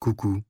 Coucou. 0.00 0.40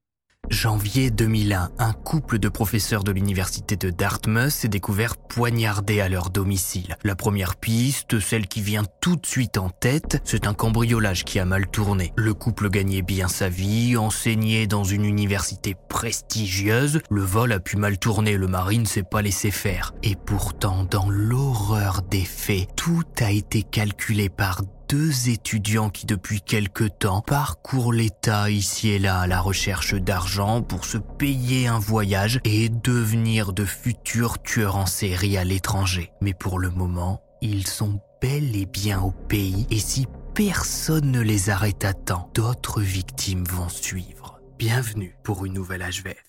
Janvier 0.48 1.10
2001, 1.10 1.70
un 1.78 1.92
couple 1.92 2.38
de 2.38 2.48
professeurs 2.48 3.02
de 3.02 3.10
l'université 3.10 3.74
de 3.74 3.90
Dartmouth 3.90 4.50
s'est 4.50 4.68
découvert 4.68 5.16
poignardé 5.16 6.00
à 6.00 6.08
leur 6.08 6.30
domicile. 6.30 6.96
La 7.02 7.16
première 7.16 7.56
piste, 7.56 8.20
celle 8.20 8.46
qui 8.46 8.62
vient 8.62 8.84
tout 9.00 9.16
de 9.16 9.26
suite 9.26 9.58
en 9.58 9.68
tête, 9.68 10.22
c'est 10.24 10.46
un 10.46 10.54
cambriolage 10.54 11.24
qui 11.24 11.40
a 11.40 11.44
mal 11.44 11.66
tourné. 11.66 12.12
Le 12.16 12.32
couple 12.32 12.70
gagnait 12.70 13.02
bien 13.02 13.26
sa 13.26 13.48
vie, 13.48 13.96
enseignait 13.96 14.68
dans 14.68 14.84
une 14.84 15.04
université 15.04 15.74
prestigieuse, 15.88 17.00
le 17.10 17.22
vol 17.22 17.50
a 17.50 17.58
pu 17.58 17.76
mal 17.76 17.98
tourner, 17.98 18.36
le 18.36 18.46
mari 18.46 18.78
ne 18.78 18.86
s'est 18.86 19.02
pas 19.02 19.22
laissé 19.22 19.50
faire. 19.50 19.94
Et 20.04 20.14
pourtant, 20.14 20.84
dans 20.88 21.10
l'horreur 21.10 22.02
des 22.02 22.24
faits, 22.24 22.68
tout 22.76 23.02
a 23.20 23.32
été 23.32 23.64
calculé 23.64 24.28
par 24.28 24.62
deux 24.90 25.28
étudiants 25.28 25.88
qui 25.88 26.04
depuis 26.04 26.40
quelque 26.40 26.82
temps 26.82 27.20
parcourent 27.20 27.92
l'État 27.92 28.50
ici 28.50 28.88
et 28.88 28.98
là 28.98 29.20
à 29.20 29.26
la 29.28 29.40
recherche 29.40 29.94
d'argent 29.94 30.62
pour 30.62 30.84
se 30.84 30.98
payer 30.98 31.68
un 31.68 31.78
voyage 31.78 32.40
et 32.42 32.68
devenir 32.68 33.52
de 33.52 33.64
futurs 33.64 34.42
tueurs 34.42 34.74
en 34.74 34.86
série 34.86 35.36
à 35.36 35.44
l'étranger. 35.44 36.10
Mais 36.20 36.34
pour 36.34 36.58
le 36.58 36.70
moment, 36.70 37.22
ils 37.40 37.68
sont 37.68 38.00
bel 38.20 38.56
et 38.56 38.66
bien 38.66 39.00
au 39.00 39.12
pays 39.12 39.68
et 39.70 39.78
si 39.78 40.08
personne 40.34 41.12
ne 41.12 41.20
les 41.20 41.50
arrête 41.50 41.84
à 41.84 41.92
temps, 41.92 42.28
d'autres 42.34 42.80
victimes 42.80 43.44
vont 43.44 43.68
suivre. 43.68 44.40
Bienvenue 44.58 45.14
pour 45.22 45.46
une 45.46 45.52
nouvelle 45.52 45.82
HVF. 45.82 46.24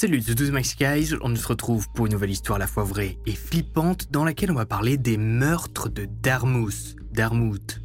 Salut, 0.00 0.22
c'est 0.26 0.34
12 0.34 0.52
Max 0.52 0.76
Guys, 0.78 1.14
on 1.20 1.36
se 1.36 1.46
retrouve 1.46 1.86
pour 1.90 2.06
une 2.06 2.12
nouvelle 2.12 2.30
histoire 2.30 2.56
à 2.56 2.58
la 2.58 2.66
fois 2.66 2.84
vraie 2.84 3.18
et 3.26 3.34
flippante 3.34 4.10
dans 4.10 4.24
laquelle 4.24 4.50
on 4.50 4.54
va 4.54 4.64
parler 4.64 4.96
des 4.96 5.18
meurtres 5.18 5.90
de 5.90 6.08
Darmouth, 6.22 6.96
Darmouth, 7.12 7.82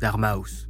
Darmouth. 0.00 0.66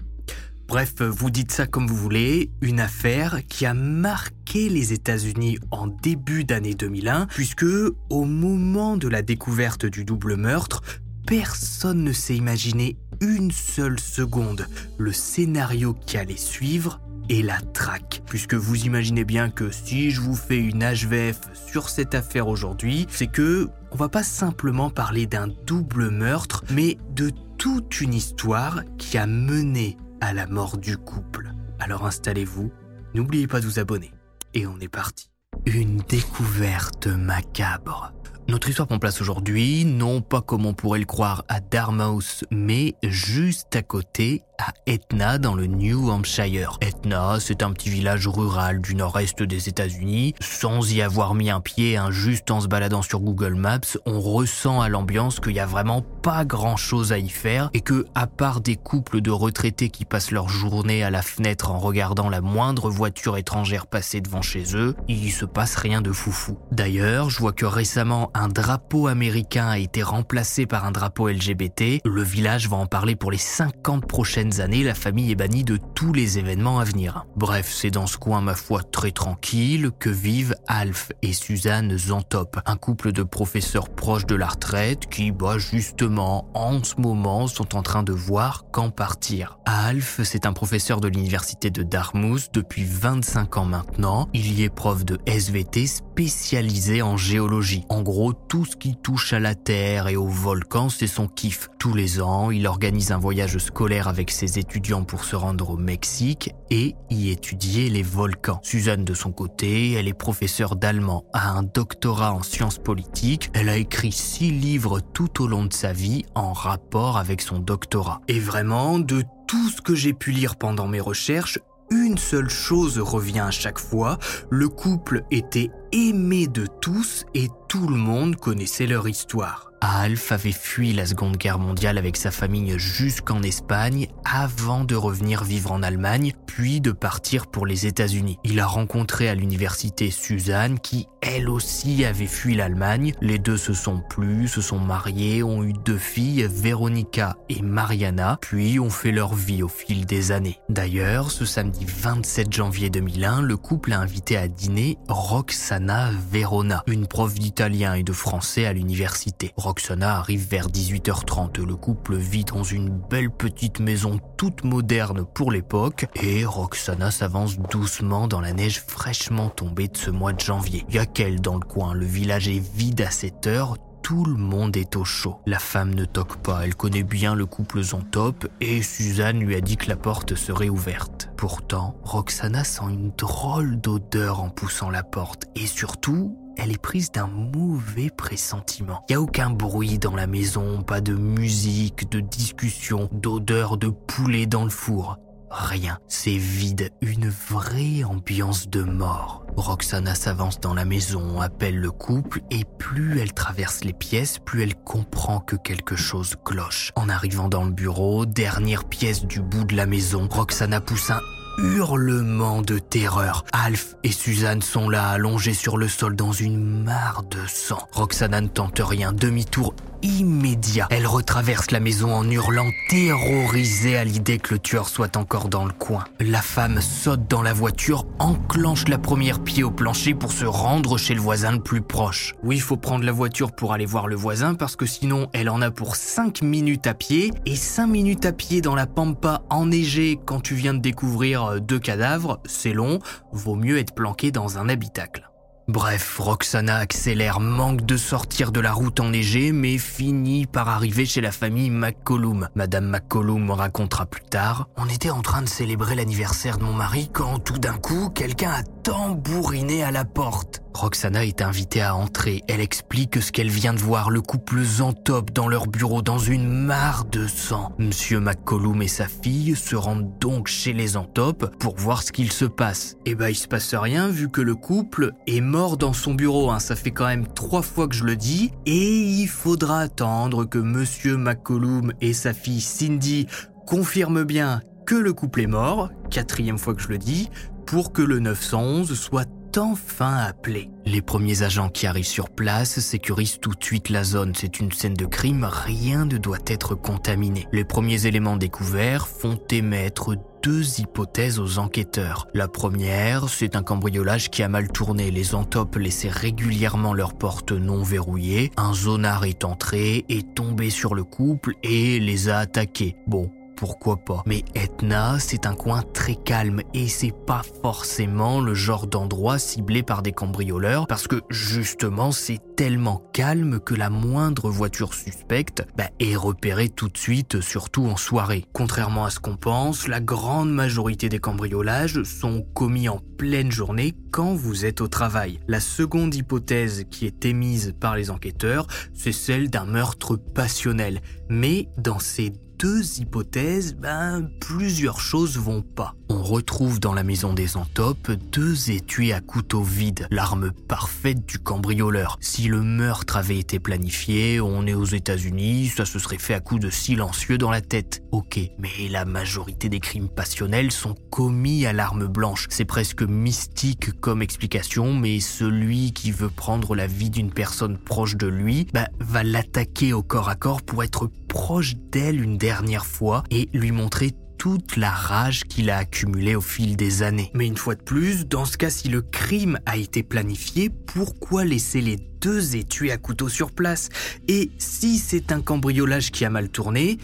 Bref, 0.66 1.00
vous 1.00 1.30
dites 1.30 1.52
ça 1.52 1.68
comme 1.68 1.86
vous 1.86 1.94
voulez, 1.94 2.50
une 2.60 2.80
affaire 2.80 3.46
qui 3.46 3.66
a 3.66 3.72
marqué 3.72 4.68
les 4.68 4.92
États-Unis 4.92 5.58
en 5.70 5.86
début 5.86 6.42
d'année 6.42 6.74
2001, 6.74 7.28
puisque 7.28 7.66
au 8.10 8.24
moment 8.24 8.96
de 8.96 9.06
la 9.06 9.22
découverte 9.22 9.86
du 9.86 10.04
double 10.04 10.34
meurtre, 10.34 10.82
personne 11.24 12.02
ne 12.02 12.12
s'est 12.12 12.34
imaginé 12.36 12.96
une 13.20 13.52
seule 13.52 14.00
seconde 14.00 14.66
le 14.98 15.12
scénario 15.12 15.94
qui 16.04 16.16
allait 16.16 16.36
suivre 16.36 17.00
et 17.28 17.42
la 17.42 17.60
traque. 17.72 18.22
Puisque 18.26 18.54
vous 18.54 18.84
imaginez 18.84 19.24
bien 19.24 19.50
que 19.50 19.70
si 19.70 20.10
je 20.10 20.20
vous 20.20 20.36
fais 20.36 20.58
une 20.58 20.84
HVF 20.84 21.40
sur 21.68 21.88
cette 21.88 22.14
affaire 22.14 22.48
aujourd'hui, 22.48 23.06
c'est 23.10 23.26
que 23.26 23.68
on 23.90 23.96
va 23.96 24.08
pas 24.08 24.22
simplement 24.22 24.90
parler 24.90 25.26
d'un 25.26 25.48
double 25.66 26.10
meurtre, 26.10 26.64
mais 26.70 26.98
de 27.10 27.30
toute 27.58 28.00
une 28.00 28.14
histoire 28.14 28.82
qui 28.98 29.16
a 29.18 29.26
mené 29.26 29.96
à 30.20 30.32
la 30.32 30.46
mort 30.46 30.78
du 30.78 30.96
couple. 30.96 31.52
Alors 31.78 32.06
installez-vous, 32.06 32.72
n'oubliez 33.14 33.46
pas 33.46 33.60
de 33.60 33.66
vous 33.66 33.78
abonner. 33.78 34.12
Et 34.54 34.66
on 34.66 34.78
est 34.80 34.88
parti. 34.88 35.30
Une 35.66 35.98
découverte 35.98 37.06
macabre. 37.06 38.12
Notre 38.46 38.68
histoire 38.68 38.86
prend 38.86 38.98
place 38.98 39.22
aujourd'hui, 39.22 39.86
non 39.86 40.20
pas 40.20 40.42
comme 40.42 40.66
on 40.66 40.74
pourrait 40.74 40.98
le 40.98 41.06
croire 41.06 41.44
à 41.48 41.60
Dartmouth, 41.60 42.44
mais 42.50 42.94
juste 43.02 43.74
à 43.74 43.80
côté, 43.80 44.42
à 44.58 44.72
Etna, 44.86 45.38
dans 45.38 45.54
le 45.54 45.66
New 45.66 46.10
Hampshire. 46.10 46.76
Etna, 46.82 47.38
c'est 47.40 47.62
un 47.62 47.72
petit 47.72 47.88
village 47.88 48.28
rural 48.28 48.82
du 48.82 48.94
nord-est 48.94 49.42
des 49.42 49.68
États-Unis. 49.68 50.34
Sans 50.40 50.92
y 50.92 51.00
avoir 51.00 51.34
mis 51.34 51.50
un 51.50 51.60
pied, 51.60 51.96
hein, 51.96 52.10
juste 52.10 52.50
en 52.50 52.60
se 52.60 52.68
baladant 52.68 53.00
sur 53.00 53.20
Google 53.20 53.54
Maps, 53.54 53.80
on 54.04 54.20
ressent 54.20 54.82
à 54.82 54.90
l'ambiance 54.90 55.40
qu'il 55.40 55.52
y 55.52 55.60
a 55.60 55.66
vraiment 55.66 56.02
pas 56.22 56.44
grand-chose 56.44 57.12
à 57.12 57.18
y 57.18 57.30
faire 57.30 57.70
et 57.72 57.80
que, 57.80 58.06
à 58.14 58.26
part 58.26 58.60
des 58.60 58.76
couples 58.76 59.22
de 59.22 59.30
retraités 59.30 59.88
qui 59.88 60.04
passent 60.04 60.30
leur 60.30 60.50
journée 60.50 61.02
à 61.02 61.10
la 61.10 61.22
fenêtre 61.22 61.70
en 61.70 61.78
regardant 61.78 62.28
la 62.28 62.42
moindre 62.42 62.90
voiture 62.90 63.38
étrangère 63.38 63.86
passer 63.86 64.20
devant 64.20 64.42
chez 64.42 64.76
eux, 64.76 64.94
il 65.08 65.32
se 65.32 65.46
passe 65.46 65.76
rien 65.76 66.02
de 66.02 66.12
foufou. 66.12 66.58
D'ailleurs, 66.70 67.30
je 67.30 67.38
vois 67.38 67.52
que 67.52 67.66
récemment, 67.66 68.30
un 68.34 68.48
drapeau 68.48 69.06
américain 69.06 69.68
a 69.68 69.78
été 69.78 70.02
remplacé 70.02 70.66
par 70.66 70.84
un 70.84 70.90
drapeau 70.90 71.28
LGBT. 71.28 72.00
Le 72.04 72.22
village 72.22 72.68
va 72.68 72.76
en 72.76 72.86
parler 72.86 73.14
pour 73.14 73.30
les 73.30 73.38
50 73.38 74.06
prochaines 74.06 74.60
années. 74.60 74.82
La 74.82 74.94
famille 74.94 75.30
est 75.30 75.36
bannie 75.36 75.64
de 75.64 75.78
tous 75.94 76.12
les 76.12 76.38
événements 76.38 76.80
à 76.80 76.84
venir. 76.84 77.26
Bref, 77.36 77.72
c'est 77.72 77.90
dans 77.90 78.06
ce 78.06 78.18
coin, 78.18 78.40
ma 78.40 78.54
foi, 78.54 78.82
très 78.82 79.12
tranquille 79.12 79.90
que 79.98 80.10
vivent 80.10 80.56
Alf 80.66 81.12
et 81.22 81.32
Suzanne 81.32 81.96
Zantop, 81.96 82.58
un 82.66 82.76
couple 82.76 83.12
de 83.12 83.22
professeurs 83.22 83.88
proches 83.88 84.26
de 84.26 84.34
la 84.34 84.48
retraite 84.48 85.06
qui, 85.06 85.30
bah, 85.30 85.58
justement, 85.58 86.48
en 86.54 86.82
ce 86.82 87.00
moment, 87.00 87.46
sont 87.46 87.76
en 87.76 87.82
train 87.82 88.02
de 88.02 88.12
voir 88.12 88.64
quand 88.72 88.90
partir. 88.90 89.58
Alf, 89.64 90.20
c'est 90.24 90.46
un 90.46 90.52
professeur 90.52 91.00
de 91.00 91.08
l'université 91.08 91.70
de 91.70 91.82
Dartmouth 91.82 92.48
depuis 92.52 92.84
25 92.84 93.56
ans 93.58 93.64
maintenant. 93.64 94.28
Il 94.34 94.58
y 94.58 94.64
est 94.64 94.70
prof 94.70 95.04
de 95.04 95.18
SVT 95.26 95.86
spécialisé 95.86 97.02
en 97.02 97.16
géologie. 97.16 97.84
En 97.88 98.02
gros, 98.02 98.23
tout 98.32 98.64
ce 98.64 98.76
qui 98.76 98.96
touche 98.96 99.32
à 99.32 99.40
la 99.40 99.54
Terre 99.54 100.08
et 100.08 100.16
aux 100.16 100.28
volcans, 100.28 100.88
c'est 100.88 101.06
son 101.06 101.28
kiff. 101.28 101.68
Tous 101.78 101.94
les 101.94 102.20
ans, 102.20 102.50
il 102.50 102.66
organise 102.66 103.12
un 103.12 103.18
voyage 103.18 103.58
scolaire 103.58 104.08
avec 104.08 104.30
ses 104.30 104.58
étudiants 104.58 105.04
pour 105.04 105.24
se 105.24 105.36
rendre 105.36 105.70
au 105.70 105.76
Mexique 105.76 106.50
et 106.70 106.94
y 107.10 107.30
étudier 107.30 107.90
les 107.90 108.02
volcans. 108.02 108.60
Suzanne, 108.62 109.04
de 109.04 109.14
son 109.14 109.32
côté, 109.32 109.92
elle 109.92 110.08
est 110.08 110.14
professeure 110.14 110.76
d'allemand, 110.76 111.24
a 111.32 111.50
un 111.50 111.62
doctorat 111.62 112.32
en 112.32 112.42
sciences 112.42 112.78
politiques, 112.78 113.50
elle 113.52 113.68
a 113.68 113.76
écrit 113.76 114.12
six 114.12 114.50
livres 114.50 115.00
tout 115.00 115.42
au 115.42 115.46
long 115.46 115.64
de 115.64 115.72
sa 115.72 115.92
vie 115.92 116.24
en 116.34 116.52
rapport 116.52 117.18
avec 117.18 117.40
son 117.40 117.58
doctorat. 117.58 118.20
Et 118.28 118.38
vraiment, 118.38 118.98
de 118.98 119.22
tout 119.46 119.68
ce 119.68 119.82
que 119.82 119.94
j'ai 119.94 120.12
pu 120.12 120.30
lire 120.30 120.56
pendant 120.56 120.88
mes 120.88 121.00
recherches, 121.00 121.58
une 121.90 122.18
seule 122.18 122.48
chose 122.48 122.98
revient 122.98 123.40
à 123.40 123.50
chaque 123.50 123.78
fois, 123.78 124.18
le 124.50 124.68
couple 124.68 125.22
était 125.30 125.70
aimé 125.92 126.46
de 126.46 126.66
tous 126.80 127.24
et 127.34 127.48
tout 127.68 127.88
le 127.88 127.96
monde 127.96 128.36
connaissait 128.36 128.86
leur 128.86 129.08
histoire. 129.08 129.73
Alf 129.86 130.32
avait 130.32 130.50
fui 130.50 130.94
la 130.94 131.04
Seconde 131.04 131.36
Guerre 131.36 131.58
mondiale 131.58 131.98
avec 131.98 132.16
sa 132.16 132.30
famille 132.30 132.78
jusqu'en 132.78 133.42
Espagne 133.42 134.08
avant 134.24 134.82
de 134.82 134.94
revenir 134.94 135.44
vivre 135.44 135.72
en 135.72 135.82
Allemagne, 135.82 136.32
puis 136.46 136.80
de 136.80 136.90
partir 136.90 137.46
pour 137.46 137.66
les 137.66 137.86
États-Unis. 137.86 138.38
Il 138.44 138.60
a 138.60 138.66
rencontré 138.66 139.28
à 139.28 139.34
l'université 139.34 140.10
Suzanne 140.10 140.78
qui, 140.78 141.06
elle 141.20 141.50
aussi, 141.50 142.04
avait 142.06 142.26
fui 142.26 142.54
l'Allemagne. 142.54 143.12
Les 143.20 143.38
deux 143.38 143.58
se 143.58 143.74
sont 143.74 144.00
plus, 144.08 144.48
se 144.48 144.62
sont 144.62 144.78
mariés, 144.78 145.42
ont 145.42 145.62
eu 145.62 145.74
deux 145.74 145.98
filles, 145.98 146.48
Veronica 146.50 147.36
et 147.50 147.60
Mariana, 147.60 148.38
puis 148.40 148.80
ont 148.80 148.90
fait 148.90 149.12
leur 149.12 149.34
vie 149.34 149.62
au 149.62 149.68
fil 149.68 150.06
des 150.06 150.32
années. 150.32 150.58
D'ailleurs, 150.70 151.30
ce 151.30 151.44
samedi 151.44 151.84
27 151.86 152.50
janvier 152.52 152.88
2001, 152.88 153.42
le 153.42 153.56
couple 153.58 153.92
a 153.92 154.00
invité 154.00 154.38
à 154.38 154.48
dîner 154.48 154.96
Roxana 155.08 156.10
Verona, 156.30 156.82
une 156.86 157.06
prof 157.06 157.34
d'italien 157.34 157.94
et 157.94 158.02
de 158.02 158.12
français 158.12 158.64
à 158.64 158.72
l'université. 158.72 159.52
Roxana 159.74 160.18
arrive 160.18 160.46
vers 160.48 160.68
18h30. 160.68 161.60
Le 161.60 161.74
couple 161.74 162.14
vit 162.14 162.44
dans 162.44 162.62
une 162.62 162.90
belle 162.90 163.28
petite 163.28 163.80
maison 163.80 164.20
toute 164.36 164.62
moderne 164.62 165.24
pour 165.34 165.50
l'époque 165.50 166.06
et 166.14 166.44
Roxana 166.44 167.10
s'avance 167.10 167.58
doucement 167.58 168.28
dans 168.28 168.40
la 168.40 168.52
neige 168.52 168.84
fraîchement 168.86 169.48
tombée 169.48 169.88
de 169.88 169.96
ce 169.96 170.12
mois 170.12 170.32
de 170.32 170.38
janvier. 170.38 170.86
Y 170.90 170.98
a 170.98 171.06
qu'elle 171.06 171.40
dans 171.40 171.56
le 171.56 171.66
coin, 171.66 171.92
le 171.92 172.06
village 172.06 172.46
est 172.46 172.62
vide 172.76 173.00
à 173.00 173.10
cette 173.10 173.48
heure, 173.48 173.76
tout 174.04 174.24
le 174.24 174.36
monde 174.36 174.76
est 174.76 174.94
au 174.94 175.04
chaud. 175.04 175.40
La 175.44 175.58
femme 175.58 175.92
ne 175.92 176.04
toque 176.04 176.36
pas, 176.36 176.64
elle 176.64 176.76
connaît 176.76 177.02
bien 177.02 177.34
le 177.34 177.44
couple 177.44 177.80
top 178.12 178.46
et 178.60 178.80
Suzanne 178.80 179.40
lui 179.40 179.56
a 179.56 179.60
dit 179.60 179.76
que 179.76 179.88
la 179.88 179.96
porte 179.96 180.36
serait 180.36 180.68
ouverte. 180.68 181.30
Pourtant, 181.36 181.96
Roxana 182.04 182.62
sent 182.62 182.84
une 182.90 183.10
drôle 183.18 183.80
d'odeur 183.80 184.40
en 184.40 184.50
poussant 184.50 184.90
la 184.90 185.02
porte 185.02 185.46
et 185.56 185.66
surtout, 185.66 186.38
elle 186.64 186.72
est 186.72 186.78
prise 186.78 187.12
d'un 187.12 187.26
mauvais 187.26 188.08
pressentiment. 188.08 189.04
Il 189.08 189.12
n'y 189.12 189.16
a 189.16 189.20
aucun 189.20 189.50
bruit 189.50 189.98
dans 189.98 190.16
la 190.16 190.26
maison, 190.26 190.82
pas 190.82 191.02
de 191.02 191.12
musique, 191.12 192.10
de 192.10 192.20
discussion, 192.20 193.10
d'odeur 193.12 193.76
de 193.76 193.88
poulet 193.88 194.46
dans 194.46 194.64
le 194.64 194.70
four. 194.70 195.18
Rien, 195.50 195.98
c'est 196.08 196.38
vide, 196.38 196.90
une 197.02 197.28
vraie 197.28 198.02
ambiance 198.02 198.70
de 198.70 198.82
mort. 198.82 199.44
Roxana 199.56 200.14
s'avance 200.14 200.58
dans 200.58 200.72
la 200.72 200.86
maison, 200.86 201.38
appelle 201.42 201.76
le 201.76 201.90
couple 201.90 202.40
et 202.50 202.64
plus 202.78 203.20
elle 203.20 203.34
traverse 203.34 203.84
les 203.84 203.92
pièces, 203.92 204.38
plus 204.38 204.62
elle 204.62 204.74
comprend 204.74 205.40
que 205.40 205.56
quelque 205.56 205.96
chose 205.96 206.34
cloche. 206.46 206.92
En 206.96 207.10
arrivant 207.10 207.50
dans 207.50 207.64
le 207.64 207.72
bureau, 207.72 208.24
dernière 208.24 208.84
pièce 208.84 209.26
du 209.26 209.42
bout 209.42 209.64
de 209.64 209.76
la 209.76 209.84
maison, 209.84 210.28
Roxana 210.30 210.80
pousse 210.80 211.10
un 211.10 211.20
hurlement 211.58 212.62
de 212.62 212.78
terreur. 212.78 213.44
Alf 213.52 213.96
et 214.02 214.12
Suzanne 214.12 214.62
sont 214.62 214.88
là, 214.88 215.08
allongés 215.08 215.54
sur 215.54 215.76
le 215.76 215.88
sol 215.88 216.16
dans 216.16 216.32
une 216.32 216.84
mare 216.84 217.24
de 217.30 217.38
sang. 217.46 217.88
Roxana 217.92 218.40
ne 218.40 218.48
tente 218.48 218.80
rien, 218.84 219.12
demi-tour 219.12 219.74
immédiat. 220.04 220.86
Elle 220.90 221.06
retraverse 221.06 221.70
la 221.70 221.80
maison 221.80 222.14
en 222.14 222.28
hurlant, 222.30 222.70
terrorisée 222.88 223.96
à 223.96 224.04
l'idée 224.04 224.38
que 224.38 224.54
le 224.54 224.60
tueur 224.60 224.88
soit 224.88 225.16
encore 225.16 225.48
dans 225.48 225.64
le 225.64 225.72
coin. 225.72 226.04
La 226.20 226.42
femme 226.42 226.80
saute 226.80 227.26
dans 227.28 227.42
la 227.42 227.52
voiture, 227.52 228.06
enclenche 228.18 228.86
la 228.88 228.98
première 228.98 229.42
pied 229.42 229.64
au 229.64 229.70
plancher 229.70 230.14
pour 230.14 230.32
se 230.32 230.44
rendre 230.44 230.98
chez 230.98 231.14
le 231.14 231.20
voisin 231.20 231.52
le 231.52 231.60
plus 231.60 231.80
proche. 231.80 232.34
Oui, 232.42 232.56
il 232.56 232.62
faut 232.62 232.76
prendre 232.76 233.04
la 233.04 233.12
voiture 233.12 233.52
pour 233.52 233.72
aller 233.72 233.86
voir 233.86 234.06
le 234.06 234.16
voisin 234.16 234.54
parce 234.54 234.76
que 234.76 234.86
sinon 234.86 235.28
elle 235.32 235.48
en 235.48 235.62
a 235.62 235.70
pour 235.70 235.96
5 235.96 236.42
minutes 236.42 236.86
à 236.86 236.94
pied 236.94 237.32
et 237.46 237.56
5 237.56 237.86
minutes 237.86 238.26
à 238.26 238.32
pied 238.32 238.60
dans 238.60 238.74
la 238.74 238.86
pampa 238.86 239.42
enneigée 239.48 240.18
quand 240.24 240.40
tu 240.40 240.54
viens 240.54 240.74
de 240.74 240.80
découvrir 240.80 241.60
deux 241.60 241.78
cadavres, 241.78 242.40
c'est 242.44 242.72
long, 242.72 242.98
vaut 243.32 243.56
mieux 243.56 243.78
être 243.78 243.94
planqué 243.94 244.30
dans 244.30 244.58
un 244.58 244.68
habitacle. 244.68 245.30
Bref, 245.66 246.18
Roxana 246.18 246.76
accélère, 246.76 247.40
manque 247.40 247.86
de 247.86 247.96
sortir 247.96 248.52
de 248.52 248.60
la 248.60 248.72
route 248.72 249.00
enneigée, 249.00 249.50
mais 249.50 249.78
finit 249.78 250.44
par 250.44 250.68
arriver 250.68 251.06
chez 251.06 251.22
la 251.22 251.32
famille 251.32 251.70
McCollum. 251.70 252.48
Madame 252.54 252.86
McCollum 252.86 253.50
racontera 253.50 254.04
plus 254.04 254.24
tard 254.24 254.68
On 254.76 254.86
était 254.88 255.10
en 255.10 255.22
train 255.22 255.40
de 255.40 255.48
célébrer 255.48 255.94
l'anniversaire 255.94 256.58
de 256.58 256.64
mon 256.64 256.74
mari 256.74 257.08
quand 257.10 257.38
tout 257.38 257.58
d'un 257.58 257.78
coup, 257.78 258.10
quelqu'un 258.10 258.50
a 258.50 258.62
tambouriné 258.62 259.82
à 259.82 259.90
la 259.90 260.04
porte. 260.04 260.63
Roxana 260.74 261.24
est 261.24 261.40
invitée 261.40 261.82
à 261.82 261.94
entrer. 261.94 262.42
Elle 262.48 262.60
explique 262.60 263.22
ce 263.22 263.30
qu'elle 263.32 263.48
vient 263.48 263.72
de 263.72 263.78
voir, 263.78 264.10
le 264.10 264.20
couple 264.20 264.62
Zantop 264.62 265.30
dans 265.32 265.48
leur 265.48 265.68
bureau 265.68 266.02
dans 266.02 266.18
une 266.18 266.48
mare 266.48 267.04
de 267.04 267.26
sang. 267.26 267.72
Monsieur 267.78 268.20
McCollum 268.20 268.82
et 268.82 268.88
sa 268.88 269.06
fille 269.06 269.54
se 269.56 269.76
rendent 269.76 270.18
donc 270.20 270.48
chez 270.48 270.72
les 270.72 270.88
Zantop 270.88 271.56
pour 271.58 271.76
voir 271.76 272.02
ce 272.02 272.12
qu'il 272.12 272.32
se 272.32 272.44
passe. 272.44 272.96
Eh 273.06 273.14
ben, 273.14 273.28
il 273.28 273.36
se 273.36 273.46
passe 273.46 273.74
rien 273.74 274.08
vu 274.08 274.28
que 274.28 274.40
le 274.40 274.56
couple 274.56 275.12
est 275.26 275.40
mort 275.40 275.76
dans 275.76 275.92
son 275.92 276.14
bureau. 276.14 276.50
Hein. 276.50 276.58
Ça 276.58 276.76
fait 276.76 276.90
quand 276.90 277.06
même 277.06 277.28
trois 277.28 277.62
fois 277.62 277.88
que 277.88 277.94
je 277.94 278.04
le 278.04 278.16
dis. 278.16 278.50
Et 278.66 279.00
il 279.00 279.28
faudra 279.28 279.80
attendre 279.80 280.44
que 280.44 280.58
monsieur 280.58 281.16
McCollum 281.16 281.92
et 282.00 282.12
sa 282.12 282.34
fille 282.34 282.60
Cindy 282.60 283.26
confirment 283.66 284.24
bien 284.24 284.60
que 284.86 284.94
le 284.94 285.12
couple 285.12 285.40
est 285.40 285.46
mort, 285.46 285.90
quatrième 286.10 286.58
fois 286.58 286.74
que 286.74 286.82
je 286.82 286.88
le 286.88 286.98
dis, 286.98 287.30
pour 287.66 287.92
que 287.92 288.02
le 288.02 288.18
911 288.20 288.94
soit 288.94 289.28
enfin 289.58 290.16
appelé. 290.16 290.70
Les 290.84 291.02
premiers 291.02 291.42
agents 291.42 291.68
qui 291.68 291.86
arrivent 291.86 292.04
sur 292.04 292.30
place 292.30 292.80
sécurisent 292.80 293.38
tout 293.40 293.54
de 293.54 293.64
suite 293.64 293.88
la 293.88 294.04
zone. 294.04 294.32
C'est 294.34 294.60
une 294.60 294.72
scène 294.72 294.94
de 294.94 295.06
crime, 295.06 295.48
rien 295.50 296.04
ne 296.04 296.18
doit 296.18 296.38
être 296.46 296.74
contaminé. 296.74 297.46
Les 297.52 297.64
premiers 297.64 298.06
éléments 298.06 298.36
découverts 298.36 299.08
font 299.08 299.38
émettre 299.50 300.16
deux 300.42 300.78
hypothèses 300.78 301.38
aux 301.38 301.58
enquêteurs. 301.58 302.28
La 302.34 302.48
première, 302.48 303.30
c'est 303.30 303.56
un 303.56 303.62
cambriolage 303.62 304.30
qui 304.30 304.42
a 304.42 304.48
mal 304.48 304.68
tourné. 304.68 305.10
Les 305.10 305.34
entopes 305.34 305.76
laissaient 305.76 306.10
régulièrement 306.10 306.92
leurs 306.92 307.14
portes 307.14 307.52
non 307.52 307.82
verrouillées. 307.82 308.50
Un 308.58 308.74
zonard 308.74 309.24
est 309.24 309.44
entré, 309.44 310.04
est 310.10 310.34
tombé 310.34 310.68
sur 310.68 310.94
le 310.94 311.04
couple 311.04 311.54
et 311.62 311.98
les 311.98 312.28
a 312.28 312.38
attaqués. 312.38 312.96
Bon, 313.06 313.30
pourquoi 313.56 313.96
pas. 313.96 314.22
Mais 314.26 314.44
Etna, 314.54 315.18
c'est 315.18 315.46
un 315.46 315.54
coin 315.54 315.82
très 315.92 316.14
calme 316.14 316.60
et 316.72 316.88
c'est 316.88 317.14
pas 317.26 317.42
forcément 317.62 318.40
le 318.40 318.54
genre 318.54 318.86
d'endroit 318.86 319.38
ciblé 319.38 319.82
par 319.82 320.02
des 320.02 320.12
cambrioleurs 320.12 320.86
parce 320.86 321.08
que 321.08 321.22
justement 321.30 322.12
c'est 322.12 322.40
tellement 322.56 323.02
calme 323.12 323.60
que 323.60 323.74
la 323.74 323.90
moindre 323.90 324.50
voiture 324.50 324.94
suspecte 324.94 325.66
bah, 325.76 325.88
est 326.00 326.16
repérée 326.16 326.68
tout 326.68 326.88
de 326.88 326.98
suite, 326.98 327.40
surtout 327.40 327.86
en 327.86 327.96
soirée. 327.96 328.44
Contrairement 328.52 329.04
à 329.04 329.10
ce 329.10 329.20
qu'on 329.20 329.36
pense, 329.36 329.88
la 329.88 330.00
grande 330.00 330.52
majorité 330.52 331.08
des 331.08 331.18
cambriolages 331.18 332.02
sont 332.02 332.42
commis 332.54 332.88
en 332.88 333.00
pleine 333.18 333.50
journée 333.50 333.94
quand 334.10 334.34
vous 334.34 334.64
êtes 334.64 334.80
au 334.80 334.88
travail. 334.88 335.40
La 335.48 335.60
seconde 335.60 336.14
hypothèse 336.14 336.84
qui 336.90 337.06
est 337.06 337.24
émise 337.24 337.74
par 337.80 337.96
les 337.96 338.10
enquêteurs, 338.10 338.66
c'est 338.92 339.12
celle 339.12 339.50
d'un 339.50 339.64
meurtre 339.64 340.16
passionnel. 340.16 341.00
Mais 341.28 341.68
dans 341.78 341.98
ces 341.98 342.32
deux 342.58 343.00
hypothèses, 343.00 343.74
ben, 343.74 344.28
plusieurs 344.40 345.00
choses 345.00 345.38
vont 345.38 345.62
pas. 345.62 345.94
On 346.08 346.22
retrouve 346.22 346.80
dans 346.80 346.92
la 346.92 347.02
maison 347.02 347.32
des 347.32 347.56
Antopes 347.56 348.10
deux 348.10 348.70
étuis 348.70 349.12
à 349.12 349.20
couteau 349.20 349.62
vide, 349.62 350.06
l'arme 350.10 350.52
parfaite 350.68 351.26
du 351.26 351.38
cambrioleur. 351.38 352.18
Si 352.20 352.48
le 352.48 352.62
meurtre 352.62 353.16
avait 353.16 353.38
été 353.38 353.58
planifié, 353.58 354.40
on 354.40 354.66
est 354.66 354.74
aux 354.74 354.84
États-Unis, 354.84 355.72
ça 355.74 355.84
se 355.84 355.98
serait 355.98 356.18
fait 356.18 356.34
à 356.34 356.40
coups 356.40 356.60
de 356.60 356.70
silencieux 356.70 357.38
dans 357.38 357.50
la 357.50 357.60
tête. 357.60 358.02
Ok, 358.12 358.38
mais 358.58 358.88
la 358.90 359.04
majorité 359.04 359.68
des 359.68 359.80
crimes 359.80 360.08
passionnels 360.08 360.70
sont 360.70 360.94
commis 361.10 361.66
à 361.66 361.72
l'arme 361.72 362.06
blanche. 362.06 362.46
C'est 362.50 362.64
presque 362.64 363.02
mystique 363.02 363.98
comme 364.00 364.22
explication, 364.22 364.94
mais 364.94 365.20
celui 365.20 365.92
qui 365.92 366.12
veut 366.12 366.30
prendre 366.30 366.74
la 366.74 366.86
vie 366.86 367.10
d'une 367.10 367.32
personne 367.32 367.78
proche 367.78 368.16
de 368.16 368.26
lui, 368.26 368.66
ben, 368.72 368.86
va 369.00 369.22
l'attaquer 369.22 369.92
au 369.92 370.02
corps 370.02 370.28
à 370.28 370.34
corps 370.34 370.62
pour 370.62 370.84
être 370.84 371.10
proche 371.34 371.74
d'elle 371.90 372.22
une 372.22 372.38
dernière 372.38 372.86
fois 372.86 373.24
et 373.28 373.48
lui 373.52 373.72
montrer 373.72 374.12
toute 374.38 374.76
la 374.76 374.90
rage 374.90 375.42
qu'il 375.42 375.68
a 375.68 375.78
accumulée 375.78 376.36
au 376.36 376.40
fil 376.40 376.76
des 376.76 377.02
années. 377.02 377.32
Mais 377.34 377.48
une 377.48 377.56
fois 377.56 377.74
de 377.74 377.82
plus, 377.82 378.28
dans 378.28 378.44
ce 378.44 378.56
cas, 378.56 378.70
si 378.70 378.88
le 378.88 379.02
crime 379.02 379.58
a 379.66 379.76
été 379.76 380.04
planifié, 380.04 380.70
pourquoi 380.70 381.44
laisser 381.44 381.80
les 381.80 381.96
deux 382.20 382.54
étuis 382.54 382.92
à 382.92 382.98
couteau 382.98 383.28
sur 383.28 383.50
place? 383.50 383.88
Et 384.28 384.52
si 384.58 384.98
c'est 384.98 385.32
un 385.32 385.40
cambriolage 385.40 386.12
qui 386.12 386.24
a 386.24 386.30
mal 386.30 386.50
tourné, 386.50 386.98